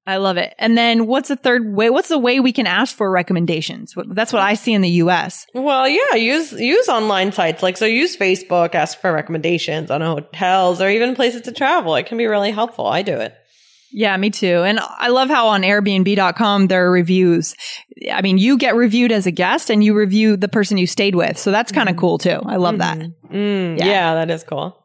I 0.07 0.17
love 0.17 0.37
it. 0.37 0.55
And 0.57 0.75
then 0.75 1.05
what's 1.05 1.29
the 1.29 1.35
third 1.35 1.71
way? 1.75 1.91
What's 1.91 2.07
the 2.09 2.17
way 2.17 2.39
we 2.39 2.51
can 2.51 2.65
ask 2.65 2.95
for 2.95 3.11
recommendations? 3.11 3.93
That's 4.07 4.33
what 4.33 4.41
I 4.41 4.55
see 4.55 4.73
in 4.73 4.81
the 4.81 4.89
US. 5.03 5.45
Well, 5.53 5.87
yeah, 5.87 6.15
use 6.15 6.51
use 6.51 6.87
online 6.89 7.31
sites 7.31 7.61
like 7.61 7.77
so. 7.77 7.85
Use 7.85 8.17
Facebook, 8.17 8.73
ask 8.73 8.99
for 8.99 9.13
recommendations 9.13 9.91
on 9.91 10.01
hotels 10.01 10.81
or 10.81 10.89
even 10.89 11.13
places 11.13 11.41
to 11.43 11.51
travel. 11.51 11.95
It 11.95 12.07
can 12.07 12.17
be 12.17 12.25
really 12.25 12.49
helpful. 12.49 12.87
I 12.87 13.03
do 13.03 13.17
it. 13.17 13.35
Yeah, 13.91 14.15
me 14.17 14.29
too. 14.29 14.63
And 14.63 14.79
I 14.79 15.07
love 15.07 15.29
how 15.29 15.47
on 15.47 15.61
Airbnb.com 15.63 16.67
there 16.67 16.85
are 16.85 16.91
reviews. 16.91 17.55
I 18.11 18.21
mean, 18.21 18.37
you 18.37 18.57
get 18.57 18.75
reviewed 18.75 19.11
as 19.11 19.25
a 19.25 19.31
guest 19.31 19.69
and 19.69 19.83
you 19.83 19.95
review 19.95 20.37
the 20.37 20.47
person 20.47 20.77
you 20.77 20.85
stayed 20.87 21.15
with. 21.15 21.37
So 21.37 21.51
that's 21.51 21.71
kind 21.71 21.89
of 21.89 21.97
cool 21.97 22.17
too. 22.17 22.39
I 22.45 22.57
love 22.57 22.77
that. 22.77 22.97
Mm, 22.99 23.79
Yeah. 23.79 23.85
yeah. 23.85 24.13
that 24.15 24.29
is 24.29 24.43
cool. 24.43 24.75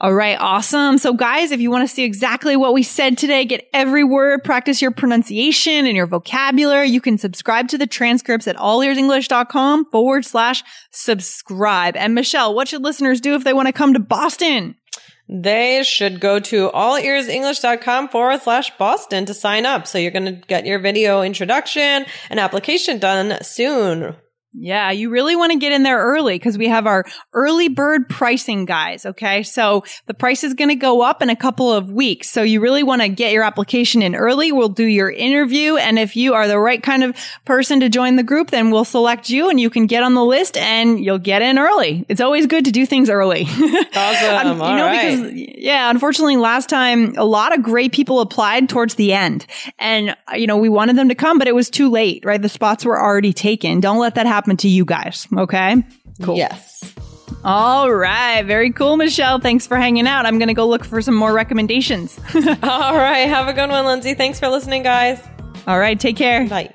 All 0.00 0.12
right, 0.12 0.36
awesome. 0.40 0.98
So, 0.98 1.12
guys, 1.12 1.52
if 1.52 1.60
you 1.60 1.70
want 1.70 1.88
to 1.88 1.94
see 1.94 2.02
exactly 2.02 2.56
what 2.56 2.74
we 2.74 2.82
said 2.82 3.16
today, 3.16 3.44
get 3.44 3.68
every 3.72 4.02
word, 4.02 4.42
practice 4.42 4.82
your 4.82 4.90
pronunciation 4.90 5.86
and 5.86 5.96
your 5.96 6.06
vocabulary, 6.08 6.88
you 6.88 7.00
can 7.00 7.18
subscribe 7.18 7.68
to 7.68 7.78
the 7.78 7.86
transcripts 7.86 8.48
at 8.48 8.56
allearsenglish.com 8.56 9.84
forward 9.92 10.24
slash 10.24 10.64
subscribe. 10.90 11.96
And 11.96 12.16
Michelle, 12.16 12.52
what 12.52 12.66
should 12.66 12.82
listeners 12.82 13.20
do 13.20 13.34
if 13.36 13.44
they 13.44 13.52
want 13.52 13.66
to 13.68 13.72
come 13.72 13.92
to 13.92 14.00
Boston? 14.00 14.74
They 15.34 15.82
should 15.82 16.20
go 16.20 16.40
to 16.40 16.68
allearsenglish.com 16.74 18.08
forward 18.10 18.42
slash 18.42 18.76
Boston 18.76 19.24
to 19.24 19.32
sign 19.32 19.64
up. 19.64 19.86
So 19.86 19.96
you're 19.96 20.10
going 20.10 20.26
to 20.26 20.46
get 20.46 20.66
your 20.66 20.78
video 20.78 21.22
introduction 21.22 22.04
and 22.28 22.38
application 22.38 22.98
done 22.98 23.42
soon. 23.42 24.14
Yeah, 24.54 24.90
you 24.90 25.08
really 25.08 25.34
want 25.34 25.52
to 25.52 25.58
get 25.58 25.72
in 25.72 25.82
there 25.82 25.98
early 25.98 26.34
because 26.34 26.58
we 26.58 26.68
have 26.68 26.86
our 26.86 27.04
early 27.32 27.68
bird 27.68 28.08
pricing 28.08 28.66
guys. 28.66 29.06
Okay. 29.06 29.42
So 29.42 29.84
the 30.06 30.14
price 30.14 30.44
is 30.44 30.52
going 30.52 30.68
to 30.68 30.74
go 30.74 31.00
up 31.00 31.22
in 31.22 31.30
a 31.30 31.36
couple 31.36 31.72
of 31.72 31.90
weeks. 31.90 32.28
So 32.28 32.42
you 32.42 32.60
really 32.60 32.82
want 32.82 33.00
to 33.00 33.08
get 33.08 33.32
your 33.32 33.44
application 33.44 34.02
in 34.02 34.14
early. 34.14 34.52
We'll 34.52 34.68
do 34.68 34.84
your 34.84 35.10
interview. 35.10 35.76
And 35.76 35.98
if 35.98 36.16
you 36.16 36.34
are 36.34 36.46
the 36.46 36.58
right 36.58 36.82
kind 36.82 37.02
of 37.02 37.16
person 37.46 37.80
to 37.80 37.88
join 37.88 38.16
the 38.16 38.22
group, 38.22 38.50
then 38.50 38.70
we'll 38.70 38.84
select 38.84 39.30
you 39.30 39.48
and 39.48 39.58
you 39.58 39.70
can 39.70 39.86
get 39.86 40.02
on 40.02 40.14
the 40.14 40.24
list 40.24 40.58
and 40.58 41.02
you'll 41.02 41.18
get 41.18 41.40
in 41.40 41.58
early. 41.58 42.04
It's 42.08 42.20
always 42.20 42.46
good 42.46 42.66
to 42.66 42.72
do 42.72 42.84
things 42.84 43.08
early. 43.08 43.46
Awesome. 43.94 44.60
Um, 44.60 44.70
you 44.70 44.76
know, 44.76 44.86
right. 44.86 45.16
because 45.16 45.32
yeah, 45.62 45.90
unfortunately, 45.90 46.36
last 46.36 46.68
time 46.68 47.14
a 47.16 47.24
lot 47.24 47.56
of 47.56 47.62
great 47.62 47.92
people 47.92 48.20
applied 48.20 48.68
towards 48.68 48.94
the 48.94 49.12
end, 49.12 49.46
and 49.78 50.16
uh, 50.30 50.34
you 50.34 50.46
know 50.46 50.56
we 50.56 50.68
wanted 50.68 50.96
them 50.96 51.08
to 51.08 51.14
come, 51.14 51.38
but 51.38 51.46
it 51.46 51.54
was 51.54 51.70
too 51.70 51.90
late. 51.90 52.24
Right, 52.24 52.40
the 52.40 52.48
spots 52.48 52.84
were 52.84 53.00
already 53.00 53.32
taken. 53.32 53.80
Don't 53.80 53.98
let 53.98 54.14
that 54.16 54.26
happen 54.26 54.41
to 54.44 54.68
you 54.68 54.84
guys. 54.84 55.26
Okay. 55.36 55.82
Cool. 56.22 56.36
Yes. 56.36 56.94
All 57.44 57.92
right. 57.92 58.42
Very 58.42 58.70
cool, 58.70 58.96
Michelle. 58.96 59.40
Thanks 59.40 59.66
for 59.66 59.76
hanging 59.76 60.06
out. 60.06 60.26
I'm 60.26 60.38
gonna 60.38 60.54
go 60.54 60.68
look 60.68 60.84
for 60.84 61.02
some 61.02 61.14
more 61.14 61.32
recommendations. 61.32 62.18
All 62.34 62.96
right. 62.96 63.26
Have 63.28 63.48
a 63.48 63.52
good 63.52 63.70
one, 63.70 63.84
Lindsay. 63.84 64.14
Thanks 64.14 64.38
for 64.38 64.48
listening, 64.48 64.82
guys. 64.82 65.20
All 65.66 65.78
right. 65.78 65.98
Take 65.98 66.16
care. 66.16 66.46
Bye. 66.48 66.74